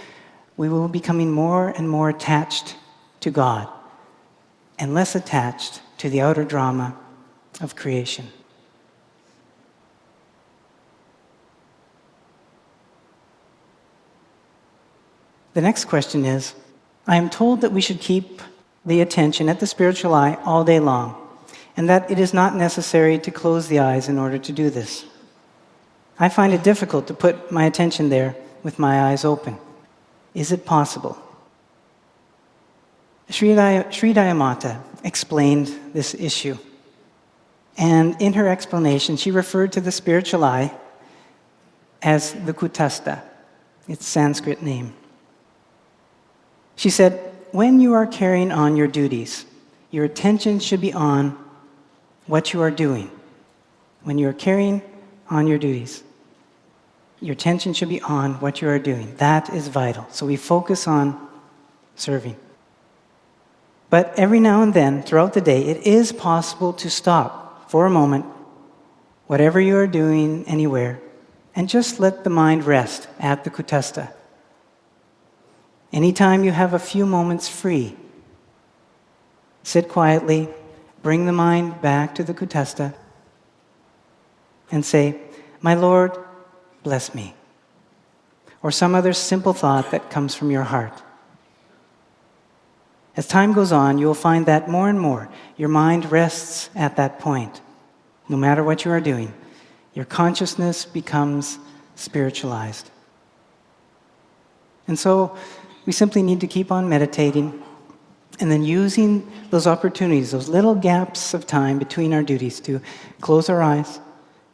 we 0.55 0.69
will 0.69 0.87
be 0.87 0.99
becoming 0.99 1.31
more 1.31 1.69
and 1.69 1.89
more 1.89 2.09
attached 2.09 2.75
to 3.21 3.31
God 3.31 3.67
and 4.77 4.93
less 4.93 5.15
attached 5.15 5.81
to 5.97 6.11
the 6.11 6.21
outer 6.21 6.43
drama 6.43 6.95
of 7.61 7.75
creation. 7.75 8.27
The 15.53 15.61
next 15.61 15.85
question 15.85 16.23
is 16.23 16.53
I 17.07 17.15
am 17.15 17.29
told 17.29 17.61
that 17.61 17.71
we 17.71 17.81
should 17.81 17.99
keep 17.99 18.41
the 18.85 19.01
attention 19.01 19.49
at 19.49 19.59
the 19.59 19.67
spiritual 19.67 20.13
eye 20.13 20.37
all 20.45 20.63
day 20.63 20.79
long, 20.79 21.15
and 21.75 21.89
that 21.89 22.09
it 22.11 22.19
is 22.19 22.33
not 22.33 22.55
necessary 22.55 23.17
to 23.19 23.31
close 23.31 23.67
the 23.67 23.79
eyes 23.79 24.07
in 24.07 24.17
order 24.17 24.37
to 24.37 24.51
do 24.51 24.69
this. 24.69 25.05
I 26.19 26.29
find 26.29 26.53
it 26.53 26.63
difficult 26.63 27.07
to 27.07 27.13
put 27.13 27.51
my 27.51 27.65
attention 27.65 28.09
there 28.09 28.35
with 28.63 28.79
my 28.79 29.09
eyes 29.09 29.25
open. 29.25 29.57
Is 30.33 30.51
it 30.51 30.65
possible? 30.65 31.17
Sri, 33.29 33.49
Daya 33.49 34.35
Mata 34.35 34.79
explained 35.03 35.67
this 35.93 36.13
issue. 36.13 36.57
And 37.77 38.19
in 38.19 38.33
her 38.33 38.47
explanation, 38.47 39.17
she 39.17 39.29
referred 39.29 39.71
to 39.73 39.81
the 39.81 39.91
spiritual 39.91 40.43
eye 40.43 40.73
as 42.01 42.33
the 42.33 42.53
Kutastha, 42.53 43.21
its 43.87 44.05
Sanskrit 44.05 44.63
name. 44.63 44.93
She 46.75 46.89
said, 46.89 47.13
When 47.51 47.79
you 47.79 47.93
are 47.93 48.07
carrying 48.07 48.51
on 48.51 48.75
your 48.75 48.87
duties, 48.87 49.45
your 49.91 50.05
attention 50.05 50.59
should 50.59 50.81
be 50.81 50.91
on 50.91 51.37
what 52.25 52.51
you 52.53 52.61
are 52.61 52.71
doing. 52.71 53.11
When 54.03 54.17
you 54.17 54.27
are 54.27 54.33
carrying 54.33 54.81
on 55.29 55.47
your 55.47 55.57
duties, 55.57 56.03
your 57.19 57.33
attention 57.33 57.73
should 57.73 57.89
be 57.89 58.01
on 58.01 58.35
what 58.35 58.61
you 58.61 58.69
are 58.69 58.79
doing. 58.79 59.15
That 59.17 59.53
is 59.53 59.67
vital. 59.67 60.07
So 60.11 60.25
we 60.25 60.35
focus 60.35 60.87
on 60.87 61.27
serving. 61.95 62.35
But 63.89 64.13
every 64.17 64.39
now 64.39 64.61
and 64.61 64.73
then, 64.73 65.01
throughout 65.03 65.33
the 65.33 65.41
day, 65.41 65.65
it 65.65 65.85
is 65.85 66.11
possible 66.11 66.73
to 66.73 66.89
stop 66.89 67.46
for 67.67 67.85
a 67.85 67.89
moment, 67.89 68.25
whatever 69.27 69.59
you 69.59 69.77
are 69.77 69.87
doing 69.87 70.45
anywhere, 70.47 70.99
and 71.55 71.67
just 71.67 71.99
let 71.99 72.23
the 72.23 72.29
mind 72.29 72.63
rest 72.65 73.07
at 73.19 73.43
the 73.43 73.49
Kutastha. 73.49 74.11
Anytime 75.91 76.43
you 76.43 76.51
have 76.51 76.73
a 76.73 76.79
few 76.79 77.05
moments 77.05 77.47
free, 77.47 77.95
sit 79.63 79.89
quietly, 79.89 80.49
bring 81.01 81.25
the 81.25 81.31
mind 81.31 81.81
back 81.81 82.15
to 82.15 82.23
the 82.23 82.33
Kutastha, 82.33 82.93
and 84.71 84.85
say, 84.85 85.19
My 85.61 85.73
Lord, 85.73 86.17
bless 86.83 87.15
me. 87.15 87.33
Or 88.61 88.71
some 88.71 88.95
other 88.95 89.13
simple 89.13 89.53
thought 89.53 89.91
that 89.91 90.09
comes 90.09 90.35
from 90.35 90.51
your 90.51 90.63
heart. 90.63 91.01
As 93.17 93.27
time 93.27 93.51
goes 93.51 93.71
on, 93.71 93.97
you 93.97 94.05
will 94.05 94.13
find 94.13 94.45
that 94.45 94.69
more 94.69 94.87
and 94.87 94.99
more 94.99 95.27
your 95.57 95.69
mind 95.69 96.11
rests 96.11 96.69
at 96.75 96.95
that 96.97 97.19
point. 97.19 97.61
No 98.29 98.37
matter 98.37 98.63
what 98.63 98.85
you 98.85 98.91
are 98.91 99.01
doing, 99.01 99.33
your 99.95 100.05
consciousness 100.05 100.85
becomes 100.85 101.57
spiritualized. 101.95 102.91
And 104.87 104.99
so, 104.99 105.35
we 105.87 105.93
simply 105.93 106.21
need 106.21 106.41
to 106.41 106.47
keep 106.47 106.71
on 106.71 106.87
meditating 106.87 107.63
and 108.39 108.51
then 108.51 108.63
using 108.63 109.29
those 109.49 109.65
opportunities, 109.65 110.31
those 110.31 110.47
little 110.47 110.75
gaps 110.75 111.33
of 111.33 111.47
time 111.47 111.79
between 111.79 112.13
our 112.13 112.21
duties 112.21 112.59
to 112.59 112.79
close 113.19 113.49
our 113.49 113.63
eyes, 113.63 113.99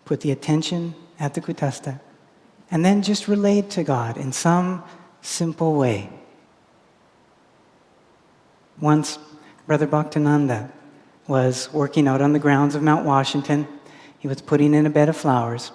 put 0.05 0.21
the 0.21 0.31
attention 0.31 0.95
at 1.19 1.33
the 1.33 1.41
kutastha, 1.41 1.99
and 2.71 2.85
then 2.85 3.01
just 3.01 3.27
relate 3.27 3.69
to 3.71 3.83
God 3.83 4.15
in 4.15 4.31
some 4.31 4.83
simple 5.21 5.75
way. 5.75 6.09
Once, 8.83 9.17
Brother 9.65 9.87
Bhaktananda 9.87 10.69
was 11.25 11.71
working 11.71 12.05
out 12.05 12.21
on 12.21 12.33
the 12.33 12.39
grounds 12.39 12.75
of 12.75 12.83
Mount 12.83 13.05
Washington. 13.05 13.65
He 14.19 14.27
was 14.27 14.41
putting 14.41 14.73
in 14.73 14.85
a 14.85 14.89
bed 14.89 15.07
of 15.07 15.15
flowers. 15.15 15.71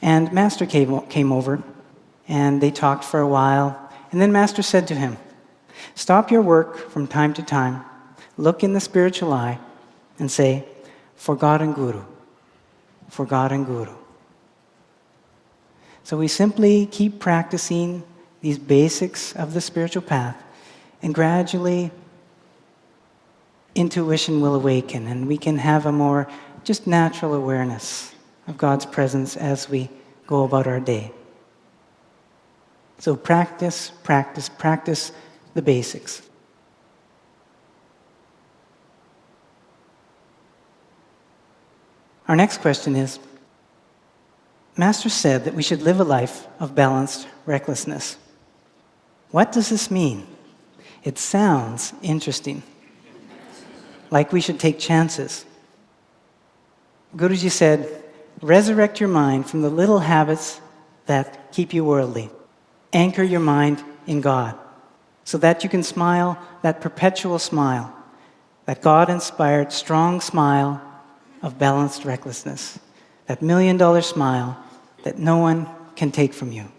And 0.00 0.32
Master 0.32 0.64
came, 0.64 1.00
came 1.08 1.32
over, 1.32 1.60
and 2.28 2.60
they 2.60 2.70
talked 2.70 3.02
for 3.02 3.18
a 3.18 3.26
while. 3.26 3.90
And 4.12 4.20
then 4.20 4.30
Master 4.30 4.62
said 4.62 4.86
to 4.86 4.94
him, 4.94 5.16
Stop 5.96 6.30
your 6.30 6.40
work 6.40 6.76
from 6.76 7.08
time 7.08 7.34
to 7.34 7.42
time, 7.42 7.84
look 8.36 8.62
in 8.62 8.72
the 8.72 8.78
spiritual 8.80 9.32
eye, 9.32 9.58
and 10.20 10.30
say, 10.30 10.64
For 11.16 11.34
God 11.34 11.60
and 11.60 11.74
Guru, 11.74 12.04
for 13.08 13.26
God 13.26 13.50
and 13.50 13.66
Guru. 13.66 13.96
So 16.04 16.16
we 16.16 16.28
simply 16.28 16.86
keep 16.86 17.18
practicing 17.18 18.04
these 18.42 18.60
basics 18.60 19.34
of 19.34 19.54
the 19.54 19.60
spiritual 19.60 20.02
path, 20.02 20.40
and 21.02 21.12
gradually 21.12 21.90
intuition 23.74 24.40
will 24.40 24.54
awaken, 24.54 25.06
and 25.06 25.26
we 25.28 25.38
can 25.38 25.58
have 25.58 25.86
a 25.86 25.92
more 25.92 26.28
just 26.64 26.86
natural 26.86 27.34
awareness 27.34 28.14
of 28.46 28.56
God's 28.56 28.86
presence 28.86 29.36
as 29.36 29.68
we 29.68 29.88
go 30.26 30.44
about 30.44 30.66
our 30.66 30.80
day. 30.80 31.12
So 32.98 33.14
practice, 33.14 33.92
practice, 34.02 34.48
practice 34.48 35.12
the 35.54 35.62
basics. 35.62 36.22
Our 42.26 42.36
next 42.36 42.60
question 42.60 42.94
is 42.94 43.18
Master 44.76 45.08
said 45.08 45.44
that 45.44 45.54
we 45.54 45.62
should 45.62 45.82
live 45.82 45.98
a 45.98 46.04
life 46.04 46.46
of 46.60 46.74
balanced 46.74 47.26
recklessness. 47.46 48.16
What 49.30 49.50
does 49.50 49.70
this 49.70 49.90
mean? 49.90 50.26
It 51.02 51.18
sounds 51.18 51.92
interesting, 52.02 52.62
like 54.10 54.32
we 54.32 54.40
should 54.40 54.58
take 54.58 54.78
chances. 54.78 55.44
Guruji 57.16 57.50
said, 57.50 58.04
Resurrect 58.40 59.00
your 59.00 59.08
mind 59.08 59.48
from 59.48 59.62
the 59.62 59.70
little 59.70 59.98
habits 59.98 60.60
that 61.06 61.52
keep 61.52 61.74
you 61.74 61.84
worldly. 61.84 62.30
Anchor 62.92 63.22
your 63.22 63.40
mind 63.40 63.82
in 64.06 64.20
God 64.20 64.56
so 65.24 65.36
that 65.36 65.62
you 65.62 65.68
can 65.68 65.82
smile 65.82 66.38
that 66.62 66.80
perpetual 66.80 67.38
smile, 67.38 67.94
that 68.64 68.80
God 68.80 69.10
inspired, 69.10 69.72
strong 69.72 70.20
smile 70.20 70.80
of 71.42 71.58
balanced 71.58 72.04
recklessness, 72.04 72.78
that 73.26 73.42
million 73.42 73.76
dollar 73.76 74.00
smile 74.00 74.56
that 75.02 75.18
no 75.18 75.36
one 75.36 75.68
can 75.96 76.10
take 76.10 76.32
from 76.32 76.52
you. 76.52 76.70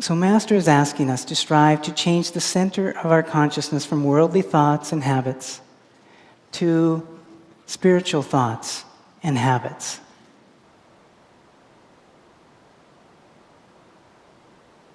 So, 0.00 0.14
Master 0.14 0.54
is 0.54 0.66
asking 0.66 1.10
us 1.10 1.26
to 1.26 1.36
strive 1.36 1.82
to 1.82 1.92
change 1.92 2.32
the 2.32 2.40
center 2.40 2.90
of 2.90 3.12
our 3.12 3.22
consciousness 3.22 3.84
from 3.84 4.02
worldly 4.02 4.40
thoughts 4.40 4.92
and 4.92 5.02
habits 5.02 5.60
to 6.52 7.06
spiritual 7.66 8.22
thoughts 8.22 8.86
and 9.22 9.36
habits. 9.36 10.00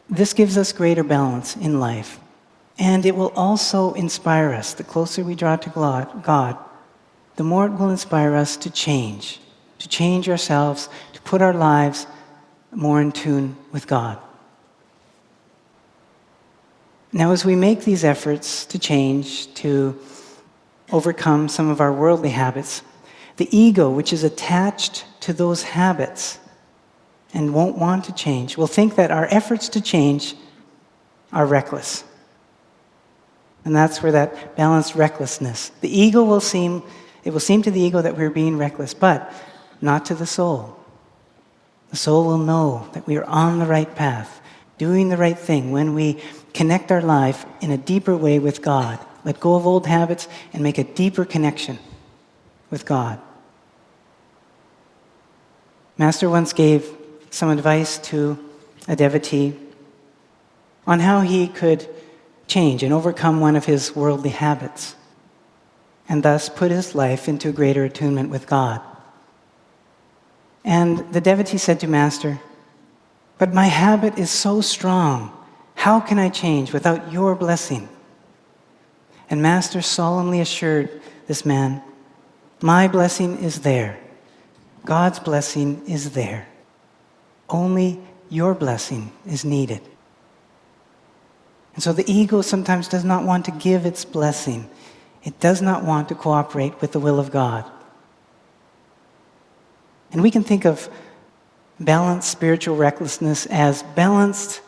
This 0.09 0.33
gives 0.33 0.57
us 0.57 0.71
greater 0.71 1.03
balance 1.03 1.55
in 1.55 1.79
life. 1.79 2.19
And 2.79 3.05
it 3.05 3.15
will 3.15 3.31
also 3.35 3.93
inspire 3.93 4.53
us. 4.53 4.73
The 4.73 4.83
closer 4.83 5.23
we 5.23 5.35
draw 5.35 5.55
to 5.55 5.69
God, 6.23 6.57
the 7.35 7.43
more 7.43 7.67
it 7.67 7.73
will 7.73 7.91
inspire 7.91 8.33
us 8.33 8.57
to 8.57 8.71
change, 8.71 9.39
to 9.77 9.87
change 9.87 10.27
ourselves, 10.27 10.89
to 11.13 11.21
put 11.21 11.43
our 11.43 11.53
lives 11.53 12.07
more 12.71 13.01
in 13.01 13.11
tune 13.11 13.55
with 13.71 13.85
God. 13.85 14.17
Now, 17.15 17.31
as 17.31 17.45
we 17.45 17.55
make 17.55 17.85
these 17.85 18.03
efforts 18.03 18.65
to 18.65 18.77
change, 18.77 19.53
to 19.53 19.97
overcome 20.91 21.47
some 21.47 21.69
of 21.69 21.79
our 21.79 21.93
worldly 21.93 22.31
habits, 22.31 22.81
the 23.37 23.47
ego, 23.57 23.89
which 23.89 24.11
is 24.11 24.25
attached 24.25 25.05
to 25.21 25.31
those 25.31 25.63
habits, 25.63 26.39
and 27.33 27.53
won't 27.53 27.77
want 27.77 28.03
to 28.05 28.13
change 28.13 28.57
will 28.57 28.67
think 28.67 28.95
that 28.95 29.11
our 29.11 29.29
efforts 29.31 29.69
to 29.69 29.79
change 29.79 30.35
are 31.31 31.45
reckless. 31.45 32.03
And 33.63 33.73
that's 33.73 34.03
where 34.03 34.11
that 34.11 34.57
balanced 34.57 34.93
recklessness. 34.95 35.71
The 35.79 35.97
ego 35.97 36.21
will 36.21 36.41
seem, 36.41 36.83
it 37.23 37.31
will 37.31 37.39
seem 37.39 37.61
to 37.61 37.71
the 37.71 37.79
ego 37.79 38.01
that 38.01 38.17
we're 38.17 38.29
being 38.29 38.57
reckless, 38.57 38.93
but 38.93 39.31
not 39.79 40.03
to 40.07 40.15
the 40.15 40.27
soul. 40.27 40.77
The 41.91 41.95
soul 41.95 42.25
will 42.25 42.39
know 42.39 42.89
that 42.91 43.07
we 43.07 43.15
are 43.15 43.23
on 43.23 43.59
the 43.59 43.65
right 43.65 43.95
path, 43.95 44.41
doing 44.77 45.07
the 45.07 45.15
right 45.15 45.39
thing 45.39 45.71
when 45.71 45.93
we 45.93 46.19
connect 46.55 46.91
our 46.91 47.01
life 47.01 47.45
in 47.61 47.69
a 47.69 47.77
deeper 47.77 48.15
way 48.15 48.39
with 48.39 48.61
God. 48.61 48.97
Let 49.25 49.39
go 49.39 49.55
of 49.55 49.67
old 49.67 49.85
habits 49.85 50.27
and 50.53 50.63
make 50.63 50.77
a 50.77 50.83
deeper 50.83 51.25
connection 51.25 51.77
with 52.71 52.85
God. 52.85 53.19
Master 55.97 56.29
once 56.29 56.53
gave 56.53 56.89
some 57.29 57.49
advice 57.49 57.97
to 58.09 58.39
a 58.87 58.95
devotee 58.95 59.53
on 60.87 60.99
how 60.99 61.21
he 61.21 61.47
could 61.47 61.87
change 62.47 62.83
and 62.83 62.93
overcome 62.93 63.39
one 63.39 63.55
of 63.55 63.65
his 63.65 63.95
worldly 63.95 64.29
habits 64.29 64.95
and 66.07 66.23
thus 66.23 66.47
put 66.47 66.71
his 66.71 66.95
life 66.95 67.27
into 67.27 67.51
greater 67.51 67.83
attunement 67.83 68.29
with 68.29 68.47
God. 68.47 68.79
And 70.63 71.11
the 71.11 71.21
devotee 71.21 71.57
said 71.57 71.79
to 71.81 71.87
Master, 71.87 72.39
But 73.37 73.53
my 73.53 73.65
habit 73.65 74.17
is 74.17 74.29
so 74.29 74.61
strong. 74.61 75.31
How 75.85 75.99
can 75.99 76.17
I 76.17 76.29
change 76.29 76.73
without 76.73 77.11
your 77.11 77.35
blessing? 77.35 77.87
And 79.29 79.39
Master 79.39 79.83
solemnly 79.83 80.39
assured 80.39 80.89
this 81.27 81.45
man, 81.45 81.83
My 82.59 82.87
blessing 82.87 83.37
is 83.37 83.59
there. 83.59 83.99
God's 84.83 85.19
blessing 85.19 85.83
is 85.87 86.13
there. 86.13 86.47
Only 87.47 87.99
your 88.29 88.55
blessing 88.55 89.11
is 89.27 89.45
needed. 89.45 89.81
And 91.75 91.83
so 91.83 91.93
the 91.93 92.11
ego 92.11 92.41
sometimes 92.41 92.87
does 92.87 93.03
not 93.03 93.23
want 93.23 93.45
to 93.45 93.51
give 93.51 93.85
its 93.85 94.05
blessing. 94.05 94.67
It 95.23 95.39
does 95.39 95.61
not 95.61 95.83
want 95.83 96.09
to 96.09 96.15
cooperate 96.15 96.81
with 96.81 96.93
the 96.93 96.99
will 96.99 97.19
of 97.19 97.29
God. 97.29 97.63
And 100.11 100.23
we 100.23 100.31
can 100.31 100.43
think 100.43 100.65
of 100.65 100.89
balanced 101.79 102.31
spiritual 102.31 102.75
recklessness 102.75 103.45
as 103.45 103.83
balanced 103.95 104.61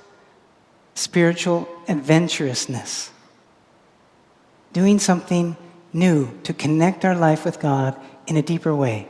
spiritual 0.98 1.68
adventurousness. 1.88 3.12
Doing 4.74 5.00
something 5.00 5.56
new 5.94 6.38
to 6.44 6.54
connect 6.54 7.06
our 7.06 7.16
life 7.16 7.46
with 7.46 7.60
God 7.60 7.96
in 8.26 8.36
a 8.36 8.42
deeper 8.42 8.76
way. 8.76 9.08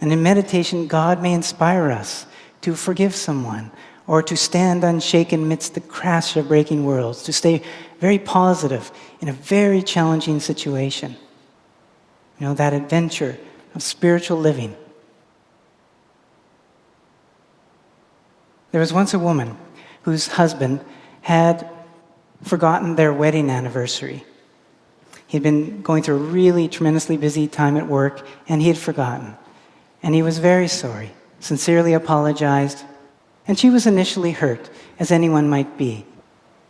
And 0.00 0.12
in 0.12 0.22
meditation, 0.22 0.86
God 0.86 1.22
may 1.22 1.34
inspire 1.34 1.90
us 1.90 2.26
to 2.62 2.74
forgive 2.74 3.14
someone 3.14 3.70
or 4.06 4.22
to 4.22 4.36
stand 4.36 4.82
unshaken 4.82 5.42
amidst 5.42 5.74
the 5.74 5.80
crash 5.80 6.36
of 6.36 6.48
breaking 6.48 6.84
worlds, 6.84 7.22
to 7.24 7.32
stay 7.32 7.62
very 8.00 8.18
positive 8.18 8.90
in 9.20 9.28
a 9.28 9.32
very 9.32 9.82
challenging 9.82 10.40
situation. 10.40 11.16
You 12.38 12.46
know, 12.46 12.54
that 12.54 12.72
adventure 12.72 13.38
of 13.74 13.82
spiritual 13.82 14.38
living. 14.38 14.74
There 18.72 18.80
was 18.80 18.92
once 18.92 19.12
a 19.12 19.18
woman 19.18 19.56
whose 20.02 20.28
husband 20.28 20.80
had 21.22 21.68
forgotten 22.42 22.96
their 22.96 23.12
wedding 23.12 23.50
anniversary. 23.50 24.24
He'd 25.26 25.42
been 25.42 25.82
going 25.82 26.02
through 26.02 26.16
a 26.16 26.18
really 26.18 26.68
tremendously 26.68 27.16
busy 27.16 27.46
time 27.46 27.76
at 27.76 27.86
work, 27.86 28.26
and 28.48 28.60
he 28.60 28.68
had 28.68 28.78
forgotten. 28.78 29.36
And 30.02 30.14
he 30.14 30.22
was 30.22 30.38
very 30.38 30.68
sorry, 30.68 31.10
sincerely 31.38 31.92
apologized, 31.92 32.84
and 33.46 33.58
she 33.58 33.70
was 33.70 33.86
initially 33.86 34.32
hurt, 34.32 34.70
as 34.98 35.10
anyone 35.10 35.48
might 35.48 35.76
be. 35.76 36.04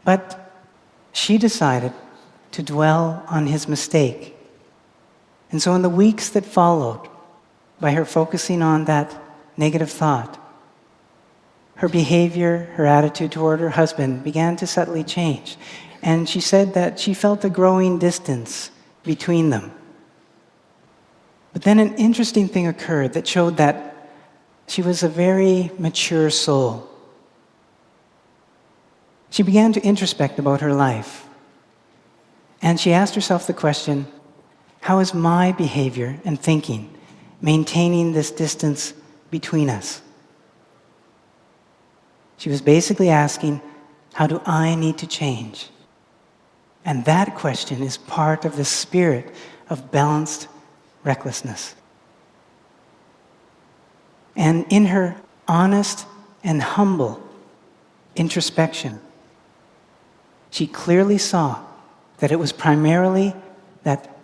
But 0.04 0.52
she 1.12 1.38
decided 1.38 1.92
to 2.52 2.62
dwell 2.62 3.24
on 3.28 3.46
his 3.46 3.68
mistake. 3.68 4.36
And 5.50 5.60
so, 5.60 5.74
in 5.74 5.82
the 5.82 5.88
weeks 5.88 6.28
that 6.30 6.44
followed, 6.44 7.08
by 7.80 7.92
her 7.92 8.04
focusing 8.04 8.62
on 8.62 8.84
that 8.86 9.16
negative 9.56 9.90
thought, 9.90 10.39
her 11.80 11.88
behavior, 11.88 12.68
her 12.74 12.84
attitude 12.84 13.32
toward 13.32 13.58
her 13.58 13.70
husband 13.70 14.22
began 14.22 14.54
to 14.54 14.66
subtly 14.66 15.02
change. 15.02 15.56
And 16.02 16.28
she 16.28 16.38
said 16.38 16.74
that 16.74 17.00
she 17.00 17.14
felt 17.14 17.42
a 17.42 17.48
growing 17.48 17.98
distance 17.98 18.70
between 19.02 19.48
them. 19.48 19.72
But 21.54 21.62
then 21.62 21.78
an 21.78 21.94
interesting 21.94 22.48
thing 22.48 22.66
occurred 22.66 23.14
that 23.14 23.26
showed 23.26 23.56
that 23.56 24.10
she 24.66 24.82
was 24.82 25.02
a 25.02 25.08
very 25.08 25.70
mature 25.78 26.28
soul. 26.28 26.86
She 29.30 29.42
began 29.42 29.72
to 29.72 29.80
introspect 29.80 30.38
about 30.38 30.60
her 30.60 30.74
life. 30.74 31.26
And 32.60 32.78
she 32.78 32.92
asked 32.92 33.14
herself 33.14 33.46
the 33.46 33.54
question 33.54 34.06
how 34.82 34.98
is 34.98 35.14
my 35.14 35.52
behavior 35.52 36.20
and 36.26 36.38
thinking 36.38 36.94
maintaining 37.40 38.12
this 38.12 38.30
distance 38.30 38.92
between 39.30 39.70
us? 39.70 40.02
She 42.40 42.48
was 42.48 42.62
basically 42.62 43.10
asking, 43.10 43.60
How 44.14 44.26
do 44.26 44.40
I 44.46 44.74
need 44.74 44.96
to 44.98 45.06
change? 45.06 45.68
And 46.86 47.04
that 47.04 47.34
question 47.34 47.82
is 47.82 47.98
part 47.98 48.46
of 48.46 48.56
the 48.56 48.64
spirit 48.64 49.34
of 49.68 49.92
balanced 49.92 50.48
recklessness. 51.04 51.74
And 54.34 54.64
in 54.70 54.86
her 54.86 55.20
honest 55.46 56.06
and 56.42 56.62
humble 56.62 57.22
introspection, 58.16 59.02
she 60.50 60.66
clearly 60.66 61.18
saw 61.18 61.62
that 62.20 62.32
it 62.32 62.38
was 62.38 62.52
primarily 62.52 63.34
that 63.82 64.16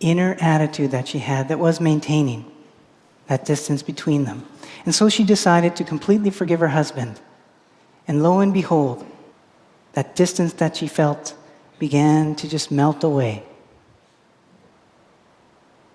inner 0.00 0.36
attitude 0.40 0.90
that 0.90 1.06
she 1.06 1.20
had 1.20 1.48
that 1.50 1.60
was 1.60 1.80
maintaining 1.80 2.50
that 3.26 3.44
distance 3.44 3.82
between 3.82 4.24
them. 4.24 4.46
And 4.84 4.94
so 4.94 5.08
she 5.08 5.24
decided 5.24 5.76
to 5.76 5.84
completely 5.84 6.30
forgive 6.30 6.60
her 6.60 6.68
husband. 6.68 7.20
And 8.06 8.22
lo 8.22 8.40
and 8.40 8.52
behold, 8.52 9.06
that 9.94 10.14
distance 10.14 10.52
that 10.54 10.76
she 10.76 10.86
felt 10.86 11.34
began 11.78 12.34
to 12.36 12.48
just 12.48 12.70
melt 12.70 13.02
away. 13.02 13.42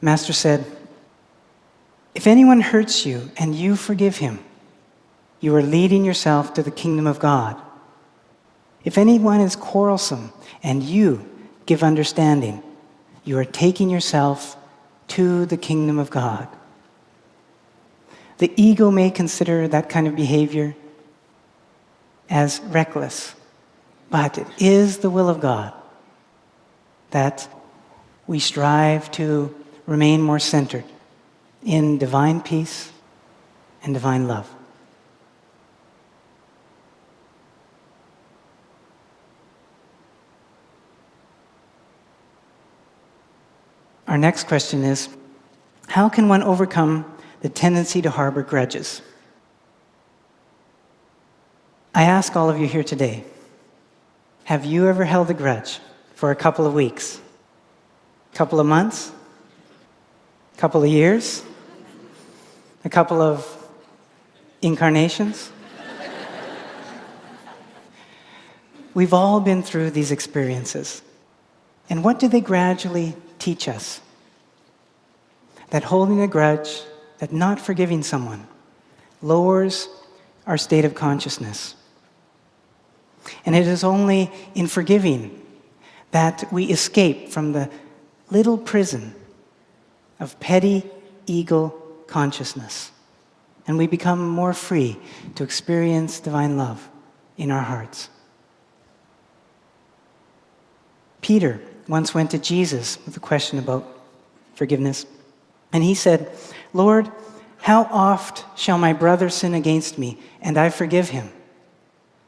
Master 0.01 0.33
said, 0.33 0.65
If 2.15 2.25
anyone 2.25 2.61
hurts 2.61 3.05
you 3.05 3.31
and 3.37 3.53
you 3.55 3.75
forgive 3.75 4.17
him, 4.17 4.39
you 5.39 5.55
are 5.55 5.61
leading 5.61 6.03
yourself 6.03 6.53
to 6.55 6.63
the 6.63 6.71
kingdom 6.71 7.07
of 7.07 7.19
God. 7.19 7.61
If 8.83 8.97
anyone 8.97 9.41
is 9.41 9.55
quarrelsome 9.55 10.31
and 10.63 10.81
you 10.83 11.25
give 11.65 11.83
understanding, 11.83 12.63
you 13.23 13.37
are 13.37 13.45
taking 13.45 13.89
yourself 13.89 14.57
to 15.09 15.45
the 15.45 15.57
kingdom 15.57 15.99
of 15.99 16.09
God. 16.09 16.47
The 18.39 18.51
ego 18.55 18.89
may 18.89 19.11
consider 19.11 19.67
that 19.67 19.89
kind 19.89 20.07
of 20.07 20.15
behavior 20.15 20.75
as 22.29 22.61
reckless, 22.61 23.35
but 24.09 24.37
it 24.37 24.47
is 24.57 24.99
the 24.99 25.09
will 25.09 25.27
of 25.29 25.41
God 25.41 25.73
that 27.11 27.47
we 28.27 28.39
strive 28.39 29.11
to 29.11 29.53
remain 29.85 30.21
more 30.21 30.39
centered 30.39 30.85
in 31.63 31.97
divine 31.97 32.39
peace 32.39 32.93
and 33.83 33.93
divine 33.93 34.27
love. 34.27 34.49
Our 44.07 44.17
next 44.17 44.47
question 44.47 44.83
is 44.85 45.09
How 45.89 46.07
can 46.07 46.29
one 46.29 46.41
overcome 46.41 47.08
the 47.41 47.49
tendency 47.49 48.01
to 48.01 48.09
harbor 48.09 48.43
grudges. 48.43 49.01
I 51.93 52.03
ask 52.03 52.35
all 52.35 52.49
of 52.49 52.59
you 52.59 52.67
here 52.67 52.83
today 52.83 53.23
have 54.43 54.65
you 54.65 54.87
ever 54.87 55.05
held 55.05 55.29
a 55.29 55.33
grudge 55.33 55.79
for 56.15 56.31
a 56.31 56.35
couple 56.35 56.65
of 56.65 56.73
weeks? 56.73 57.21
A 58.33 58.35
couple 58.35 58.59
of 58.59 58.65
months? 58.65 59.11
A 60.55 60.57
couple 60.57 60.83
of 60.83 60.89
years? 60.89 61.43
A 62.83 62.89
couple 62.89 63.21
of 63.21 63.45
incarnations? 64.61 65.51
We've 68.95 69.13
all 69.13 69.39
been 69.39 69.61
through 69.61 69.91
these 69.91 70.11
experiences. 70.11 71.03
And 71.89 72.03
what 72.03 72.19
do 72.19 72.27
they 72.27 72.41
gradually 72.41 73.15
teach 73.37 73.67
us? 73.67 74.01
That 75.69 75.83
holding 75.83 76.21
a 76.21 76.27
grudge 76.27 76.81
that 77.19 77.31
not 77.31 77.59
forgiving 77.59 78.03
someone 78.03 78.47
lowers 79.21 79.87
our 80.47 80.57
state 80.57 80.85
of 80.85 80.95
consciousness. 80.95 81.75
And 83.45 83.55
it 83.55 83.67
is 83.67 83.83
only 83.83 84.31
in 84.55 84.67
forgiving 84.67 85.45
that 86.11 86.51
we 86.51 86.65
escape 86.65 87.29
from 87.29 87.51
the 87.51 87.69
little 88.31 88.57
prison 88.57 89.13
of 90.19 90.39
petty 90.39 90.89
ego 91.27 91.73
consciousness. 92.07 92.91
And 93.67 93.77
we 93.77 93.85
become 93.85 94.27
more 94.27 94.53
free 94.53 94.97
to 95.35 95.43
experience 95.43 96.19
divine 96.19 96.57
love 96.57 96.89
in 97.37 97.51
our 97.51 97.61
hearts. 97.61 98.09
Peter 101.21 101.61
once 101.87 102.13
went 102.13 102.31
to 102.31 102.39
Jesus 102.39 102.97
with 103.05 103.15
a 103.17 103.19
question 103.19 103.59
about 103.59 103.85
forgiveness. 104.55 105.05
And 105.71 105.83
he 105.83 105.93
said, 105.93 106.31
Lord, 106.73 107.11
how 107.61 107.83
oft 107.91 108.45
shall 108.57 108.77
my 108.77 108.93
brother 108.93 109.29
sin 109.29 109.53
against 109.53 109.97
me 109.97 110.17
and 110.41 110.57
I 110.57 110.69
forgive 110.69 111.09
him? 111.09 111.31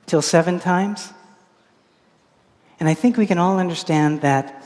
Till 0.05 0.21
seven 0.21 0.59
times? 0.59 1.13
And 2.79 2.89
I 2.89 2.93
think 2.93 3.15
we 3.15 3.27
can 3.27 3.37
all 3.37 3.59
understand 3.59 4.21
that 4.21 4.63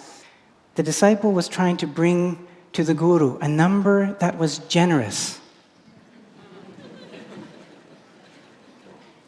the 0.76 0.84
disciple 0.84 1.32
was 1.32 1.47
trying 1.47 1.78
to 1.78 1.88
bring 1.88 2.47
to 2.73 2.84
the 2.84 2.93
guru 2.93 3.38
a 3.39 3.47
number 3.47 4.13
that 4.19 4.38
was 4.38 4.59
generous. 4.59 5.39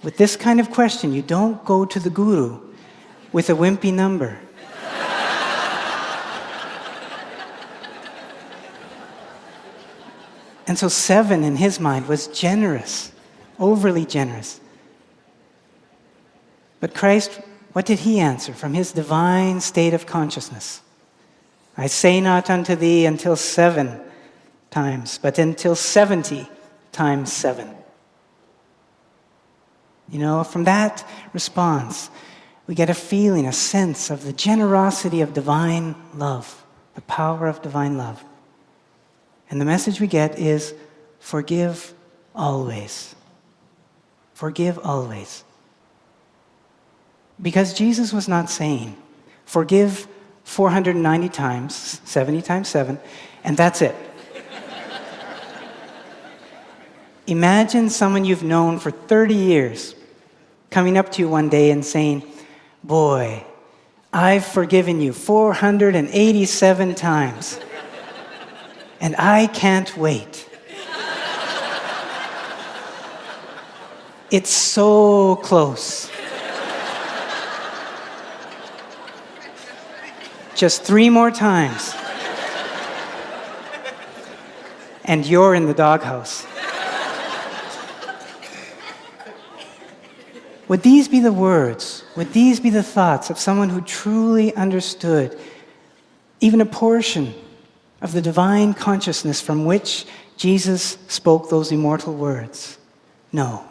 With 0.03 0.17
this 0.17 0.35
kind 0.35 0.59
of 0.59 0.71
question, 0.71 1.13
you 1.13 1.21
don't 1.21 1.63
go 1.65 1.85
to 1.85 1.99
the 1.99 2.09
guru 2.09 2.59
with 3.31 3.49
a 3.49 3.53
wimpy 3.53 3.93
number. 3.93 4.39
And 10.67 10.77
so, 10.77 10.89
seven 10.89 11.43
in 11.45 11.55
his 11.55 11.79
mind 11.79 12.07
was 12.07 12.27
generous, 12.27 13.13
overly 13.57 14.05
generous. 14.05 14.59
But 16.81 16.93
Christ, 16.93 17.39
what 17.71 17.85
did 17.85 17.99
he 17.99 18.19
answer 18.19 18.53
from 18.53 18.73
his 18.73 18.91
divine 18.91 19.61
state 19.61 19.93
of 19.93 20.05
consciousness? 20.05 20.81
I 21.77 21.87
say 21.87 22.19
not 22.19 22.49
unto 22.49 22.75
thee 22.75 23.05
until 23.05 23.35
seven 23.35 23.99
times, 24.69 25.19
but 25.21 25.39
until 25.39 25.75
70 25.75 26.49
times 26.91 27.31
seven. 27.31 27.69
You 30.09 30.19
know, 30.19 30.43
from 30.43 30.65
that 30.65 31.07
response, 31.33 32.09
we 32.65 32.75
get 32.75 32.89
a 32.89 32.93
feeling, 32.93 33.45
a 33.45 33.53
sense 33.53 34.09
of 34.09 34.23
the 34.23 34.33
generosity 34.33 35.21
of 35.21 35.33
divine 35.33 35.95
love, 36.13 36.65
the 36.95 37.01
power 37.01 37.47
of 37.47 37.61
divine 37.61 37.97
love. 37.97 38.23
And 39.49 39.61
the 39.61 39.65
message 39.65 40.01
we 40.01 40.07
get 40.07 40.39
is 40.39 40.73
forgive 41.19 41.93
always. 42.35 43.15
Forgive 44.33 44.77
always. 44.79 45.43
Because 47.41 47.73
Jesus 47.73 48.11
was 48.11 48.27
not 48.27 48.49
saying, 48.49 48.97
forgive 49.45 50.07
490 50.43 51.29
times, 51.29 52.01
70 52.05 52.41
times 52.41 52.67
7, 52.67 52.99
and 53.43 53.55
that's 53.55 53.81
it. 53.81 53.95
Imagine 57.27 57.89
someone 57.89 58.25
you've 58.25 58.43
known 58.43 58.79
for 58.79 58.91
30 58.91 59.35
years 59.35 59.95
coming 60.69 60.97
up 60.97 61.11
to 61.13 61.21
you 61.21 61.29
one 61.29 61.49
day 61.49 61.71
and 61.71 61.85
saying, 61.85 62.23
Boy, 62.83 63.43
I've 64.13 64.45
forgiven 64.45 65.01
you 65.01 65.13
487 65.13 66.95
times 66.95 67.59
and 68.99 69.15
I 69.17 69.47
can't 69.47 69.95
wait. 69.97 70.47
It's 74.29 74.49
so 74.49 75.37
close. 75.37 76.11
Just 80.55 80.83
three 80.83 81.09
more 81.09 81.31
times. 81.31 81.95
And 85.05 85.25
you're 85.25 85.55
in 85.55 85.67
the 85.67 85.73
doghouse. 85.73 86.45
Would 90.67 90.81
these 90.81 91.07
be 91.07 91.21
the 91.21 91.31
words, 91.31 92.03
would 92.17 92.33
these 92.33 92.59
be 92.59 92.69
the 92.69 92.83
thoughts 92.83 93.29
of 93.29 93.39
someone 93.39 93.69
who 93.69 93.79
truly 93.79 94.53
understood 94.55 95.39
even 96.41 96.59
a 96.59 96.65
portion 96.65 97.33
of 98.01 98.11
the 98.11 98.21
divine 98.21 98.73
consciousness 98.73 99.41
from 99.41 99.65
which 99.65 100.05
Jesus 100.37 100.97
spoke 101.07 101.49
those 101.49 101.71
immortal 101.71 102.13
words. 102.13 102.77
No. 103.31 103.63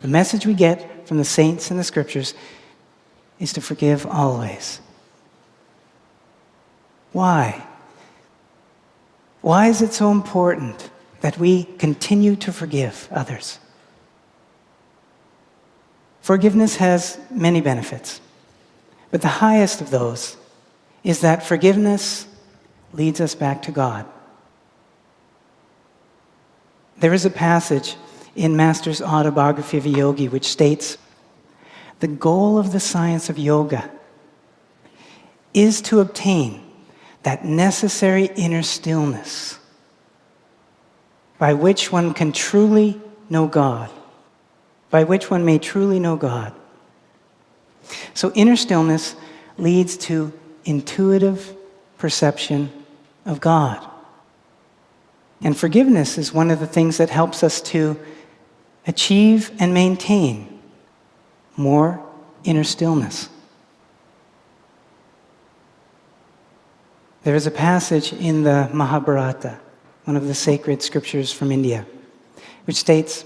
The 0.00 0.08
message 0.08 0.46
we 0.46 0.54
get 0.54 1.08
from 1.08 1.18
the 1.18 1.24
saints 1.24 1.70
in 1.70 1.76
the 1.76 1.84
scriptures 1.84 2.34
is 3.38 3.52
to 3.54 3.60
forgive 3.60 4.06
always. 4.06 4.80
Why? 7.12 7.66
Why 9.40 9.68
is 9.68 9.82
it 9.82 9.92
so 9.92 10.10
important 10.10 10.90
that 11.22 11.38
we 11.38 11.64
continue 11.64 12.36
to 12.36 12.52
forgive 12.52 13.08
others? 13.10 13.58
Forgiveness 16.20 16.76
has 16.76 17.18
many 17.30 17.60
benefits, 17.60 18.20
but 19.10 19.22
the 19.22 19.28
highest 19.28 19.80
of 19.80 19.90
those 19.90 20.36
is 21.02 21.20
that 21.20 21.42
forgiveness 21.42 22.26
leads 22.92 23.20
us 23.20 23.34
back 23.34 23.62
to 23.62 23.72
God. 23.72 24.06
There 26.98 27.14
is 27.14 27.24
a 27.24 27.30
passage 27.30 27.96
in 28.36 28.56
Master's 28.56 29.00
autobiography 29.00 29.78
of 29.78 29.86
a 29.86 29.90
yogi 29.90 30.28
which 30.28 30.46
states 30.46 30.98
the 32.00 32.08
goal 32.08 32.58
of 32.58 32.72
the 32.72 32.80
science 32.80 33.28
of 33.28 33.38
yoga 33.38 33.90
is 35.52 35.80
to 35.82 36.00
obtain 36.00 36.62
that 37.22 37.44
necessary 37.44 38.30
inner 38.36 38.62
stillness 38.62 39.58
by 41.38 41.54
which 41.54 41.90
one 41.90 42.14
can 42.14 42.32
truly 42.32 43.00
know 43.28 43.46
God, 43.46 43.90
by 44.90 45.04
which 45.04 45.30
one 45.30 45.44
may 45.44 45.58
truly 45.58 45.98
know 45.98 46.16
God. 46.16 46.52
So, 48.14 48.30
inner 48.34 48.56
stillness 48.56 49.16
leads 49.58 49.96
to 49.98 50.32
intuitive 50.64 51.54
perception 51.98 52.70
of 53.24 53.40
God. 53.40 53.86
And 55.42 55.56
forgiveness 55.56 56.18
is 56.18 56.32
one 56.32 56.50
of 56.50 56.60
the 56.60 56.66
things 56.66 56.98
that 56.98 57.10
helps 57.10 57.42
us 57.42 57.60
to 57.62 57.98
achieve 58.86 59.50
and 59.58 59.72
maintain 59.72 60.60
more 61.56 62.02
inner 62.44 62.64
stillness. 62.64 63.28
There 67.22 67.34
is 67.34 67.46
a 67.46 67.50
passage 67.50 68.12
in 68.12 68.44
the 68.44 68.70
Mahabharata, 68.72 69.60
one 70.04 70.16
of 70.16 70.26
the 70.26 70.34
sacred 70.34 70.82
scriptures 70.82 71.32
from 71.32 71.52
India, 71.52 71.86
which 72.64 72.76
states 72.76 73.24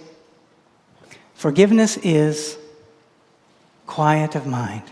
Forgiveness 1.34 1.97
is 1.99 2.57
quiet 3.86 4.34
of 4.34 4.47
mind. 4.47 4.84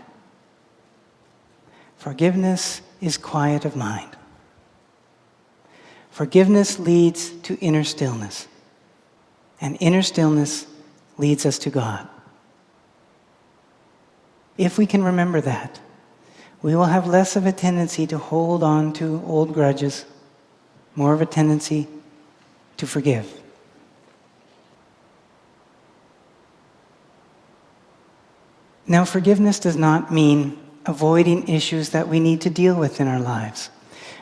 Forgiveness 1.97 2.81
is 3.01 3.17
quiet 3.17 3.65
of 3.65 3.75
mind. 3.75 4.09
Forgiveness 6.13 6.77
leads 6.77 7.31
to 7.41 7.57
inner 7.59 7.83
stillness, 7.83 8.47
and 9.59 9.75
inner 9.79 10.03
stillness 10.03 10.67
leads 11.17 11.43
us 11.43 11.57
to 11.57 11.71
God. 11.71 12.07
If 14.55 14.77
we 14.77 14.85
can 14.85 15.03
remember 15.03 15.41
that, 15.41 15.79
we 16.61 16.75
will 16.75 16.85
have 16.85 17.07
less 17.07 17.35
of 17.35 17.47
a 17.47 17.51
tendency 17.51 18.05
to 18.05 18.19
hold 18.19 18.61
on 18.61 18.93
to 18.93 19.23
old 19.25 19.55
grudges, 19.55 20.05
more 20.95 21.15
of 21.15 21.21
a 21.21 21.25
tendency 21.25 21.87
to 22.77 22.85
forgive. 22.85 23.41
Now, 28.85 29.03
forgiveness 29.03 29.57
does 29.57 29.77
not 29.77 30.13
mean 30.13 30.59
avoiding 30.85 31.47
issues 31.47 31.89
that 31.89 32.07
we 32.07 32.19
need 32.19 32.39
to 32.41 32.51
deal 32.51 32.75
with 32.75 33.01
in 33.01 33.07
our 33.07 33.19
lives. 33.19 33.71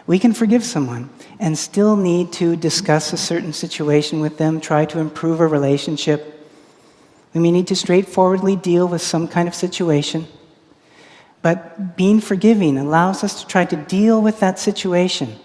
We 0.08 0.20
can 0.20 0.34
forgive 0.34 0.64
someone 0.64 1.10
and 1.40 1.58
still 1.58 1.96
need 1.96 2.34
to 2.34 2.56
discuss 2.56 3.14
a 3.14 3.18
certain 3.18 3.54
situation 3.54 4.20
with 4.20 4.38
them, 4.38 4.60
try 4.60 4.86
to 4.86 5.00
improve 5.00 5.40
a 5.40 5.48
relationship. 5.48 6.50
We 7.34 7.42
may 7.42 7.52
need 7.52 7.68
to 7.68 7.76
straightforwardly 7.76 8.56
deal 8.56 8.88
with 8.88 9.02
some 9.02 9.28
kind 9.28 9.48
of 9.48 9.56
situation. 9.56 10.28
But 11.42 11.96
being 11.96 12.20
forgiving 12.20 12.78
allows 12.78 13.24
us 13.24 13.42
to 13.42 13.48
try 13.48 13.66
to 13.66 13.76
deal 13.76 14.22
with 14.22 14.40
that 14.40 14.60
situation 14.60 15.38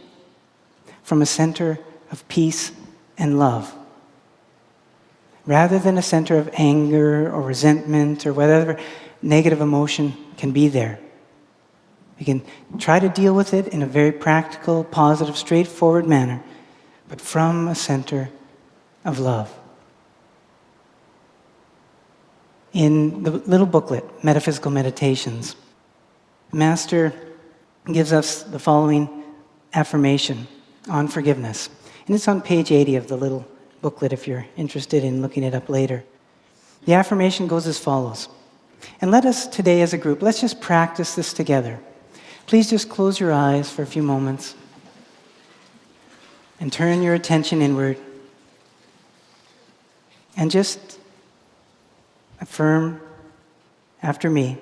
from 1.03 1.23
a 1.23 1.27
center 1.27 1.79
of 2.11 2.27
peace 2.29 2.73
and 3.17 3.39
love. 3.39 3.75
Rather 5.47 5.79
than 5.79 5.97
a 5.97 6.03
center 6.03 6.37
of 6.37 6.51
anger 6.55 7.33
or 7.33 7.41
resentment 7.41 8.27
or 8.27 8.33
whatever 8.33 8.79
negative 9.23 9.61
emotion 9.61 10.13
can 10.37 10.51
be 10.51 10.69
there. 10.69 10.99
We 12.19 12.25
can 12.25 12.43
try 12.79 12.99
to 12.99 13.09
deal 13.09 13.35
with 13.35 13.53
it 13.53 13.69
in 13.69 13.83
a 13.83 13.87
very 13.87 14.13
practical, 14.13 14.85
positive, 14.85 15.37
straightforward 15.37 16.07
manner, 16.07 16.43
but 17.09 17.21
from 17.21 17.69
a 17.69 17.75
center 17.75 18.31
of 19.05 19.19
love. 19.19 19.57
In 22.73 23.23
the 23.23 23.31
little 23.31 23.67
booklet, 23.67 24.05
Metaphysical 24.25 24.71
Meditations, 24.71 25.57
Master 26.53 27.13
gives 27.93 28.13
us 28.13 28.43
the 28.43 28.59
following 28.59 29.25
affirmation 29.75 30.47
on 30.89 31.09
forgiveness. 31.09 31.69
And 32.07 32.15
it's 32.15 32.29
on 32.29 32.41
page 32.41 32.71
80 32.73 32.97
of 32.97 33.09
the 33.09 33.17
little 33.17 33.47
booklet 33.81 34.13
if 34.13 34.27
you're 34.27 34.47
interested 34.57 35.05
in 35.05 35.23
looking 35.23 35.43
it 35.43 35.55
up 35.55 35.69
later. 35.69 36.05
The 36.85 36.95
affirmation 36.95 37.47
goes 37.47 37.67
as 37.67 37.79
follows. 37.79 38.29
And 39.01 39.11
let 39.11 39.25
us 39.25 39.47
today, 39.47 39.81
as 39.83 39.93
a 39.93 39.99
group, 39.99 40.23
let's 40.23 40.41
just 40.41 40.61
practice 40.61 41.15
this 41.15 41.33
together. 41.33 41.81
Please 42.47 42.71
just 42.71 42.89
close 42.89 43.19
your 43.19 43.33
eyes 43.33 43.71
for 43.71 43.83
a 43.83 43.87
few 43.87 44.05
moments 44.05 44.55
and 46.61 46.73
turn 46.73 47.03
your 47.03 47.15
attention 47.15 47.61
inward 47.61 47.99
and 50.37 50.49
just 50.49 51.01
affirm 52.41 53.01
after 54.01 54.31
me. 54.31 54.59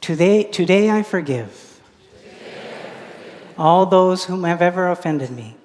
Today, 0.00 0.42
today 0.42 0.90
I 0.90 1.04
forgive 1.04 1.80
all 3.56 3.86
those 3.86 4.24
whom 4.24 4.42
have 4.42 4.60
ever 4.60 4.88
offended 4.88 5.30
me. 5.30 5.56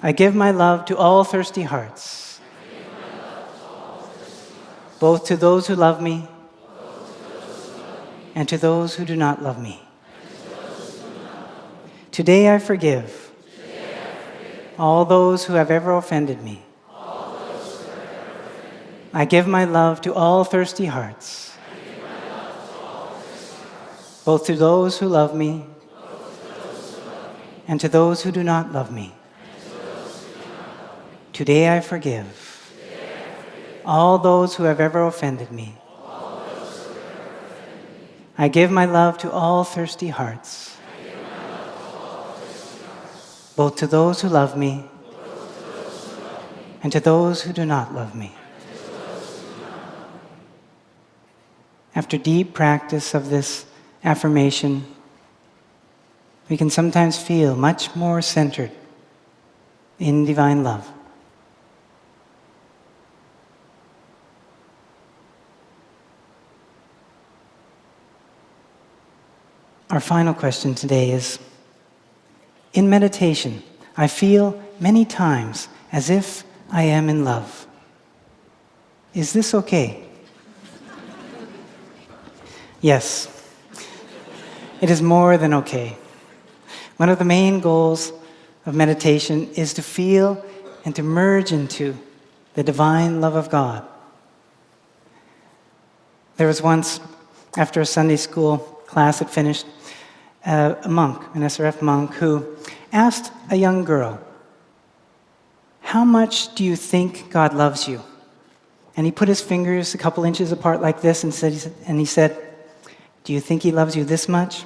I 0.00 0.12
give 0.12 0.36
my 0.36 0.52
love 0.52 0.84
to 0.84 0.96
all 0.96 1.24
thirsty 1.24 1.62
hearts, 1.62 2.38
both 5.00 5.24
to 5.26 5.36
those 5.36 5.66
who 5.66 5.74
love 5.74 6.00
me 6.00 6.28
and 8.34 8.48
to 8.48 8.58
those 8.58 8.96
who 8.96 9.04
do 9.04 9.16
not 9.16 9.42
love 9.42 9.60
me. 9.60 9.80
Today 12.10 12.52
I 12.54 12.58
forgive 12.58 13.32
all 14.78 15.04
those 15.04 15.44
who 15.44 15.54
have 15.54 15.70
ever 15.70 15.96
offended 15.96 16.42
me. 16.42 16.62
I 19.12 19.24
give 19.24 19.46
my 19.46 19.64
love 19.64 20.00
to 20.02 20.14
all 20.14 20.42
thirsty 20.42 20.86
hearts, 20.86 21.56
both 24.24 24.46
to 24.46 24.56
those 24.56 24.98
who 24.98 25.06
love 25.06 25.34
me 25.34 25.66
and 27.68 27.80
to 27.80 27.88
those 27.88 28.22
who 28.22 28.32
do 28.32 28.42
not 28.42 28.72
love 28.72 28.92
me. 28.92 29.14
Today 31.32 31.76
I 31.76 31.80
forgive 31.80 32.40
all 33.84 34.18
those 34.18 34.56
who 34.56 34.64
have 34.64 34.80
ever 34.80 35.04
offended 35.06 35.52
me. 35.52 35.76
I 38.36 38.48
give 38.48 38.70
my 38.70 38.84
love 38.84 39.18
to 39.18 39.30
all 39.30 39.62
thirsty 39.62 40.08
hearts, 40.08 40.76
both 43.54 43.76
to 43.76 43.86
those 43.86 44.20
who 44.20 44.28
love 44.28 44.56
me 44.56 44.84
and 46.82 46.90
to 46.92 47.00
those 47.00 47.42
who 47.42 47.52
do 47.52 47.64
not 47.64 47.94
love 47.94 48.14
me. 48.14 48.34
After 51.94 52.18
deep 52.18 52.54
practice 52.54 53.14
of 53.14 53.30
this 53.30 53.66
affirmation, 54.02 54.84
we 56.48 56.56
can 56.56 56.70
sometimes 56.70 57.16
feel 57.16 57.54
much 57.54 57.94
more 57.94 58.20
centered 58.20 58.72
in 60.00 60.24
divine 60.24 60.64
love. 60.64 60.90
Our 69.94 70.00
final 70.00 70.34
question 70.34 70.74
today 70.74 71.12
is 71.12 71.38
In 72.72 72.90
meditation, 72.90 73.62
I 73.96 74.08
feel 74.08 74.60
many 74.80 75.04
times 75.04 75.68
as 75.92 76.10
if 76.10 76.42
I 76.68 76.82
am 76.82 77.08
in 77.08 77.22
love. 77.22 77.68
Is 79.14 79.32
this 79.32 79.54
okay? 79.54 80.02
yes, 82.80 83.28
it 84.80 84.90
is 84.90 85.00
more 85.00 85.38
than 85.38 85.54
okay. 85.54 85.96
One 86.96 87.08
of 87.08 87.20
the 87.20 87.24
main 87.24 87.60
goals 87.60 88.12
of 88.66 88.74
meditation 88.74 89.48
is 89.52 89.74
to 89.74 89.82
feel 89.82 90.44
and 90.84 90.96
to 90.96 91.04
merge 91.04 91.52
into 91.52 91.96
the 92.54 92.64
divine 92.64 93.20
love 93.20 93.36
of 93.36 93.48
God. 93.48 93.86
There 96.36 96.48
was 96.48 96.60
once, 96.60 96.98
after 97.56 97.80
a 97.80 97.86
Sunday 97.86 98.16
school 98.16 98.58
class 98.88 99.20
had 99.20 99.30
finished, 99.30 99.66
uh, 100.44 100.74
a 100.82 100.88
monk, 100.88 101.22
an 101.34 101.42
SRF 101.42 101.82
monk, 101.82 102.14
who 102.14 102.44
asked 102.92 103.32
a 103.50 103.56
young 103.56 103.84
girl, 103.84 104.20
How 105.80 106.04
much 106.04 106.54
do 106.54 106.64
you 106.64 106.76
think 106.76 107.30
God 107.30 107.54
loves 107.54 107.88
you? 107.88 108.02
And 108.96 109.06
he 109.06 109.12
put 109.12 109.28
his 109.28 109.40
fingers 109.40 109.94
a 109.94 109.98
couple 109.98 110.24
inches 110.24 110.52
apart 110.52 110.80
like 110.80 111.00
this 111.00 111.24
and, 111.24 111.34
said, 111.34 111.72
and 111.86 111.98
he 111.98 112.04
said, 112.04 112.36
Do 113.24 113.32
you 113.32 113.40
think 113.40 113.62
he 113.62 113.72
loves 113.72 113.96
you 113.96 114.04
this 114.04 114.28
much? 114.28 114.64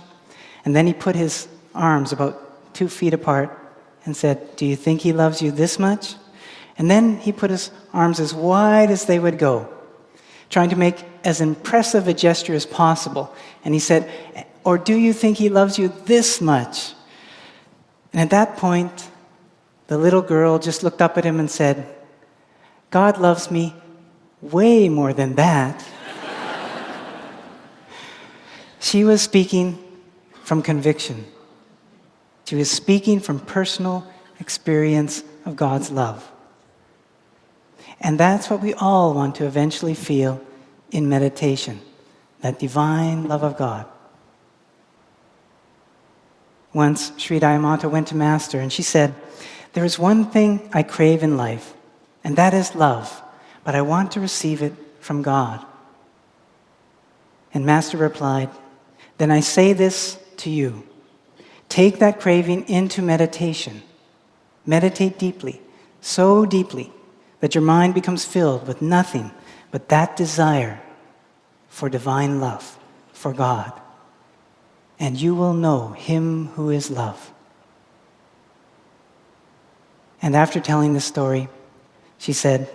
And 0.65 0.77
then 0.77 0.87
he 0.87 0.93
put 0.93 1.17
his 1.17 1.49
arms 1.75 2.13
about 2.13 2.75
two 2.75 2.89
feet 2.89 3.15
apart 3.15 3.57
and 4.05 4.17
said, 4.17 4.57
Do 4.57 4.67
you 4.67 4.77
think 4.77 5.01
he 5.01 5.13
loves 5.13 5.41
you 5.41 5.51
this 5.51 5.79
much? 5.79 6.15
And 6.77 6.91
then 6.91 7.17
he 7.17 7.33
put 7.33 7.51
his 7.51 7.71
arms 7.93 8.21
as 8.21 8.35
wide 8.35 8.91
as 8.91 9.07
they 9.07 9.19
would 9.19 9.39
go, 9.39 9.69
trying 10.49 10.71
to 10.71 10.77
make 10.77 11.05
as 11.25 11.41
impressive 11.41 12.07
a 12.07 12.15
gesture 12.15 12.55
as 12.55 12.67
possible. 12.67 13.35
And 13.65 13.75
he 13.75 13.81
said, 13.81 14.09
Or 14.69 14.77
do 14.77 14.95
you 14.95 15.15
think 15.15 15.39
he 15.39 15.49
loves 15.49 15.79
you 15.79 15.89
this 16.05 16.43
much? 16.43 16.93
And 18.13 18.21
at 18.21 18.29
that 18.29 18.59
point, 18.59 19.09
the 19.87 19.97
little 19.97 20.21
girl 20.21 20.59
just 20.59 20.83
looked 20.83 21.01
up 21.01 21.17
at 21.17 21.25
him 21.25 21.41
and 21.41 21.51
said, 21.51 21.89
God 22.91 23.17
loves 23.17 23.51
me 23.51 23.75
way 24.43 24.91
more 24.91 25.15
than 25.15 25.37
that. 25.37 25.83
she 28.79 29.05
was 29.05 29.23
speaking 29.23 29.83
from 30.45 30.61
conviction. 30.61 31.25
She 32.45 32.55
was 32.55 32.71
speaking 32.71 33.21
from 33.21 33.41
personal 33.41 34.07
experience 34.39 35.25
of 35.47 35.57
God's 35.57 35.91
love. 35.91 36.31
And 38.03 38.21
that's 38.21 38.51
what 38.51 38.61
we 38.61 38.75
all 38.75 39.15
want 39.15 39.37
to 39.37 39.47
eventually 39.47 39.95
feel 39.95 40.45
in 40.91 41.09
meditation 41.09 41.81
that 42.43 42.59
divine 42.59 43.29
love 43.29 43.43
of 43.43 43.57
God. 43.57 43.87
Once, 46.73 47.13
Sri 47.17 47.41
Daya 47.41 47.61
Mata 47.61 47.89
went 47.89 48.09
to 48.09 48.17
Master 48.17 48.61
and 48.61 48.73
she 48.73 48.83
said, 48.83 49.15
There 49.73 49.85
is 49.85 49.99
one 49.99 50.27
thing 50.27 50.69
I 50.73 50.83
crave 50.83 51.23
in 51.23 51.37
life, 51.37 51.75
and 52.23 52.37
that 52.37 52.55
is 52.55 52.75
love, 52.75 53.23
but 53.65 53.75
I 53.75 53.83
want 53.83 54.13
to 54.13 54.21
receive 54.21 54.63
it 54.63 54.75
from 55.01 55.23
God. 55.23 55.65
And 57.55 57.65
Master 57.65 57.97
replied, 57.97 58.51
Then 59.17 59.31
I 59.31 59.41
say 59.41 59.73
this 59.73 60.19
to 60.39 60.51
you 60.51 60.85
take 61.69 61.99
that 61.99 62.21
craving 62.21 62.69
into 62.69 63.03
meditation. 63.03 63.83
Meditate 64.65 65.19
deeply, 65.19 65.61
so 66.01 66.45
deeply 66.47 66.93
that 67.41 67.55
your 67.55 67.63
mind 67.63 67.95
becomes 67.95 68.25
filled 68.25 68.67
with 68.67 68.83
nothing 68.83 69.31
but 69.71 69.89
that 69.89 70.17
desire 70.17 70.81
for 71.69 71.89
divine 71.89 72.41
love, 72.41 72.79
for 73.13 73.33
God. 73.33 73.73
And 74.99 75.21
you 75.21 75.35
will 75.35 75.55
know 75.55 75.89
Him 75.91 76.49
who 76.49 76.71
is 76.71 76.91
love. 76.91 77.33
And 80.21 80.35
after 80.35 80.61
telling 80.61 80.95
the 80.95 81.01
story, 81.01 81.49
she 82.19 82.33
said, 82.33 82.69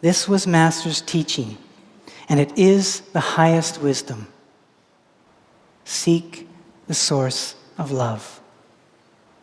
This 0.00 0.28
was 0.28 0.46
Master's 0.46 1.00
teaching, 1.00 1.56
and 2.28 2.40
it 2.40 2.58
is 2.58 3.00
the 3.12 3.20
highest 3.20 3.80
wisdom. 3.80 4.26
Seek 5.84 6.48
the 6.88 6.94
source 6.94 7.54
of 7.78 7.92
love. 7.92 8.40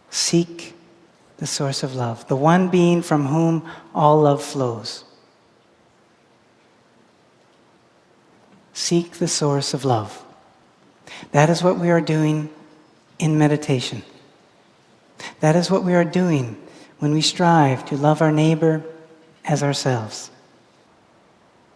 Seek 0.09 0.75
the 1.37 1.47
source 1.47 1.83
of 1.83 1.95
love, 1.95 2.27
the 2.27 2.35
one 2.35 2.69
being 2.69 3.01
from 3.01 3.27
whom 3.27 3.67
all 3.95 4.21
love 4.21 4.43
flows. 4.43 5.05
Seek 8.73 9.13
the 9.13 9.27
source 9.27 9.73
of 9.73 9.85
love. 9.85 10.22
That 11.31 11.49
is 11.49 11.63
what 11.63 11.79
we 11.79 11.89
are 11.89 12.01
doing 12.01 12.49
in 13.19 13.37
meditation. 13.37 14.03
That 15.39 15.55
is 15.55 15.71
what 15.71 15.83
we 15.83 15.93
are 15.93 16.05
doing 16.05 16.57
when 16.99 17.13
we 17.13 17.21
strive 17.21 17.85
to 17.85 17.97
love 17.97 18.21
our 18.21 18.31
neighbor 18.31 18.83
as 19.45 19.63
ourselves. 19.63 20.31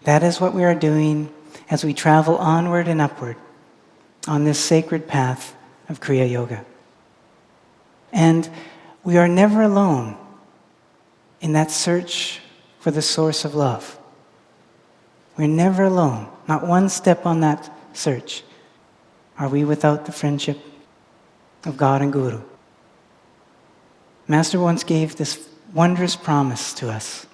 That 0.03 0.23
is 0.23 0.39
what 0.39 0.53
we 0.53 0.63
are 0.63 0.75
doing 0.75 1.33
as 1.69 1.83
we 1.83 1.93
travel 1.93 2.37
onward 2.37 2.87
and 2.87 3.01
upward 3.01 3.35
on 4.27 4.43
this 4.43 4.59
sacred 4.59 5.07
path 5.07 5.55
of 5.89 5.99
Kriya 5.99 6.29
Yoga. 6.29 6.65
And 8.11 8.49
we 9.03 9.17
are 9.17 9.27
never 9.27 9.61
alone 9.61 10.17
in 11.41 11.53
that 11.53 11.71
search 11.71 12.39
for 12.79 12.91
the 12.91 13.01
source 13.01 13.45
of 13.45 13.55
love. 13.55 13.97
We're 15.37 15.47
never 15.47 15.83
alone, 15.83 16.29
not 16.47 16.65
one 16.65 16.89
step 16.89 17.25
on 17.25 17.41
that 17.41 17.69
search. 17.93 18.43
Are 19.39 19.47
we 19.47 19.63
without 19.63 20.05
the 20.05 20.11
friendship 20.11 20.59
of 21.65 21.77
God 21.77 22.01
and 22.01 22.11
Guru? 22.11 22.41
Master 24.27 24.59
once 24.59 24.83
gave 24.83 25.15
this 25.15 25.47
wondrous 25.73 26.15
promise 26.15 26.73
to 26.73 26.89
us. 26.89 27.27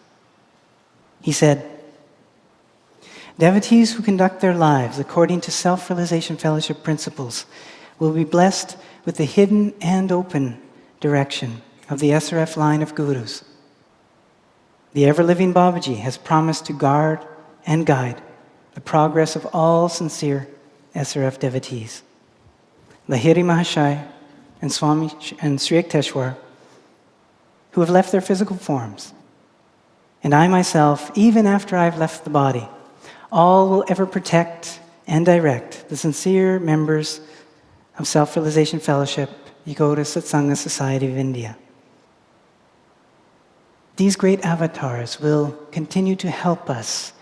He 1.21 1.31
said, 1.31 1.69
Devotees 3.39 3.93
who 3.93 4.03
conduct 4.03 4.41
their 4.41 4.53
lives 4.53 4.99
according 4.99 5.41
to 5.41 5.51
self 5.51 5.89
realization 5.89 6.37
fellowship 6.37 6.83
principles 6.83 7.45
will 7.97 8.13
be 8.13 8.23
blessed 8.23 8.77
with 9.05 9.17
the 9.17 9.25
hidden 9.25 9.73
and 9.81 10.11
open 10.11 10.61
direction 10.99 11.61
of 11.89 11.99
the 11.99 12.11
SRF 12.11 12.57
line 12.57 12.81
of 12.81 12.93
gurus. 12.93 13.43
The 14.93 15.05
ever 15.05 15.23
living 15.23 15.53
Babaji 15.53 15.97
has 15.97 16.17
promised 16.17 16.65
to 16.67 16.73
guard 16.73 17.25
and 17.65 17.85
guide 17.85 18.21
the 18.75 18.81
progress 18.81 19.35
of 19.35 19.47
all 19.47 19.89
sincere 19.89 20.47
SRF 20.95 21.39
devotees. 21.39 22.03
Lahiri 23.09 23.43
Mahasaya 23.43 24.07
and 24.61 24.71
Swami 24.71 25.11
and 25.41 25.59
Sri 25.59 25.81
Yukteswar, 25.81 26.37
who 27.71 27.81
have 27.81 27.89
left 27.89 28.11
their 28.11 28.21
physical 28.21 28.55
forms, 28.55 29.13
and 30.23 30.33
I 30.33 30.47
myself, 30.47 31.11
even 31.15 31.45
after 31.45 31.75
I've 31.75 31.97
left 31.97 32.23
the 32.23 32.29
body, 32.29 32.67
all 33.31 33.69
will 33.69 33.83
ever 33.87 34.05
protect 34.05 34.79
and 35.05 35.25
direct 35.25 35.89
the 35.89 35.97
sincere 35.97 36.59
members 36.59 37.19
of 37.97 38.07
Self 38.07 38.35
Realization 38.35 38.79
Fellowship 38.79 39.29
Yogoda 39.67 40.05
Satsanga 40.05 40.55
Society 40.55 41.07
of 41.07 41.17
India. 41.17 41.57
These 43.97 44.15
great 44.15 44.43
avatars 44.45 45.19
will 45.19 45.51
continue 45.71 46.15
to 46.17 46.29
help 46.29 46.69
us 46.69 47.13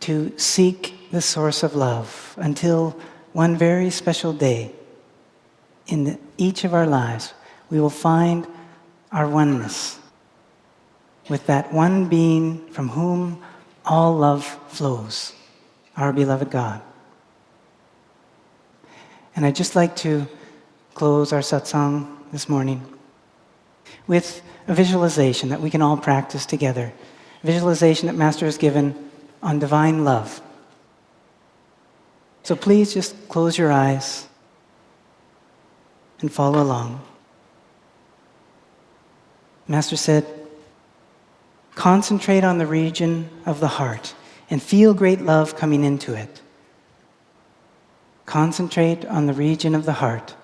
to 0.00 0.32
seek 0.38 0.95
the 1.10 1.20
source 1.20 1.62
of 1.62 1.74
love 1.74 2.34
until 2.38 2.98
one 3.32 3.56
very 3.56 3.90
special 3.90 4.32
day 4.32 4.72
in 5.86 6.18
each 6.36 6.64
of 6.64 6.74
our 6.74 6.86
lives 6.86 7.32
we 7.70 7.80
will 7.80 7.90
find 7.90 8.46
our 9.12 9.28
oneness 9.28 9.98
with 11.28 11.46
that 11.46 11.72
one 11.72 12.08
being 12.08 12.66
from 12.68 12.88
whom 12.88 13.42
all 13.84 14.14
love 14.14 14.44
flows, 14.68 15.32
our 15.96 16.12
beloved 16.12 16.50
God. 16.50 16.80
And 19.34 19.44
I'd 19.44 19.56
just 19.56 19.76
like 19.76 19.96
to 19.96 20.26
close 20.94 21.32
our 21.32 21.40
satsang 21.40 22.16
this 22.32 22.48
morning 22.48 22.82
with 24.06 24.42
a 24.66 24.74
visualization 24.74 25.50
that 25.50 25.60
we 25.60 25.70
can 25.70 25.82
all 25.82 25.96
practice 25.96 26.46
together. 26.46 26.92
A 27.42 27.46
visualization 27.46 28.06
that 28.06 28.14
Master 28.14 28.46
has 28.46 28.58
given 28.58 29.10
on 29.42 29.58
divine 29.58 30.04
love. 30.04 30.40
So 32.46 32.54
please 32.54 32.94
just 32.94 33.28
close 33.28 33.58
your 33.58 33.72
eyes 33.72 34.28
and 36.20 36.30
follow 36.30 36.62
along. 36.62 37.04
Master 39.66 39.96
said, 39.96 40.24
concentrate 41.74 42.44
on 42.44 42.58
the 42.58 42.66
region 42.68 43.28
of 43.46 43.58
the 43.58 43.66
heart 43.66 44.14
and 44.48 44.62
feel 44.62 44.94
great 44.94 45.22
love 45.22 45.56
coming 45.56 45.82
into 45.82 46.14
it. 46.14 46.40
Concentrate 48.26 49.04
on 49.06 49.26
the 49.26 49.34
region 49.34 49.74
of 49.74 49.84
the 49.84 49.94
heart 49.94 50.36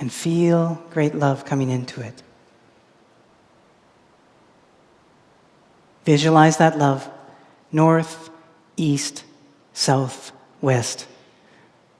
and 0.00 0.12
feel 0.12 0.82
great 0.90 1.14
love 1.14 1.44
coming 1.44 1.70
into 1.70 2.00
it. 2.00 2.20
Visualize 6.04 6.56
that 6.56 6.76
love 6.76 7.08
north, 7.70 8.28
east, 8.76 9.22
south, 9.72 10.32
west. 10.60 11.06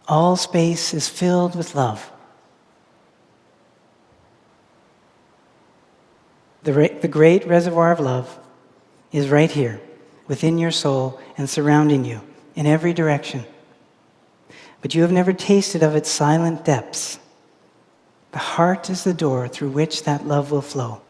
All 0.08 0.36
space 0.36 0.92
is 0.92 1.08
filled 1.08 1.54
with 1.54 1.74
love. 1.74 2.10
The, 6.62 6.98
the 7.00 7.08
great 7.08 7.46
reservoir 7.46 7.92
of 7.92 8.00
love 8.00 8.38
is 9.12 9.28
right 9.28 9.50
here, 9.50 9.80
within 10.26 10.58
your 10.58 10.70
soul 10.70 11.20
and 11.38 11.48
surrounding 11.48 12.04
you 12.04 12.20
in 12.54 12.66
every 12.66 12.92
direction. 12.92 13.44
But 14.80 14.94
you 14.94 15.02
have 15.02 15.12
never 15.12 15.32
tasted 15.32 15.82
of 15.82 15.94
its 15.94 16.10
silent 16.10 16.64
depths. 16.64 17.18
The 18.32 18.38
heart 18.38 18.90
is 18.90 19.04
the 19.04 19.14
door 19.14 19.48
through 19.48 19.70
which 19.70 20.04
that 20.04 20.26
love 20.26 20.50
will 20.50 20.62
flow. 20.62 21.02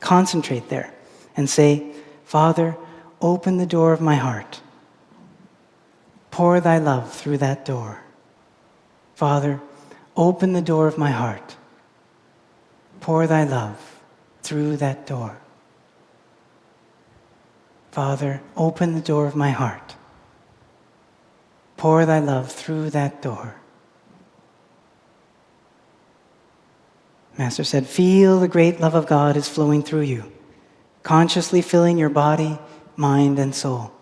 Concentrate 0.00 0.68
there 0.68 0.92
and 1.36 1.48
say, 1.48 1.92
Father, 2.24 2.76
open 3.20 3.56
the 3.56 3.66
door 3.66 3.92
of 3.92 4.00
my 4.00 4.16
heart. 4.16 4.60
Pour 6.32 6.60
thy 6.60 6.78
love 6.78 7.12
through 7.12 7.38
that 7.38 7.64
door. 7.64 8.02
Father, 9.14 9.60
open 10.16 10.54
the 10.54 10.62
door 10.62 10.88
of 10.88 10.98
my 10.98 11.10
heart. 11.12 11.56
Pour 13.00 13.28
thy 13.28 13.44
love 13.44 14.00
through 14.42 14.78
that 14.78 15.06
door. 15.06 15.38
Father, 17.92 18.40
open 18.56 18.94
the 18.94 19.00
door 19.00 19.26
of 19.26 19.36
my 19.36 19.50
heart. 19.50 19.94
Pour 21.76 22.06
thy 22.06 22.18
love 22.18 22.50
through 22.50 22.90
that 22.90 23.20
door. 23.20 23.56
Master 27.36 27.64
said, 27.64 27.86
Feel 27.86 28.40
the 28.40 28.48
great 28.48 28.80
love 28.80 28.94
of 28.94 29.06
God 29.06 29.36
is 29.36 29.48
flowing 29.48 29.82
through 29.82 30.02
you. 30.02 30.32
consciously 31.02 31.60
filling 31.60 31.98
your 31.98 32.08
body, 32.08 32.58
mind, 32.96 33.38
and 33.38 33.54
soul, 33.54 33.92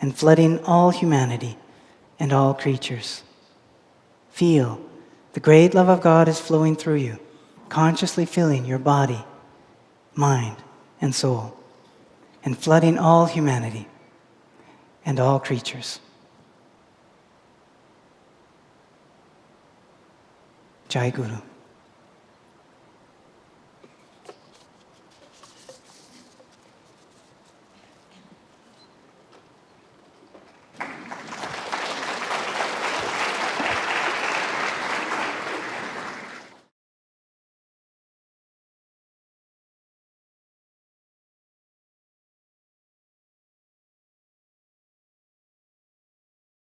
and 0.00 0.16
flooding 0.16 0.62
all 0.64 0.90
humanity 0.90 1.56
and 2.18 2.32
all 2.32 2.54
creatures. 2.54 3.22
Feel 4.30 4.80
the 5.32 5.40
great 5.40 5.74
love 5.74 5.88
of 5.88 6.00
God 6.00 6.28
is 6.28 6.40
flowing 6.40 6.76
through 6.76 6.96
you, 6.96 7.18
consciously 7.68 8.26
filling 8.26 8.64
your 8.64 8.78
body, 8.78 9.24
mind, 10.14 10.56
and 11.00 11.14
soul, 11.14 11.56
and 12.44 12.56
flooding 12.56 12.98
all 12.98 13.26
humanity 13.26 13.88
and 15.04 15.18
all 15.18 15.40
creatures. 15.40 16.00
Jai 20.88 21.10
Guru. 21.10 21.38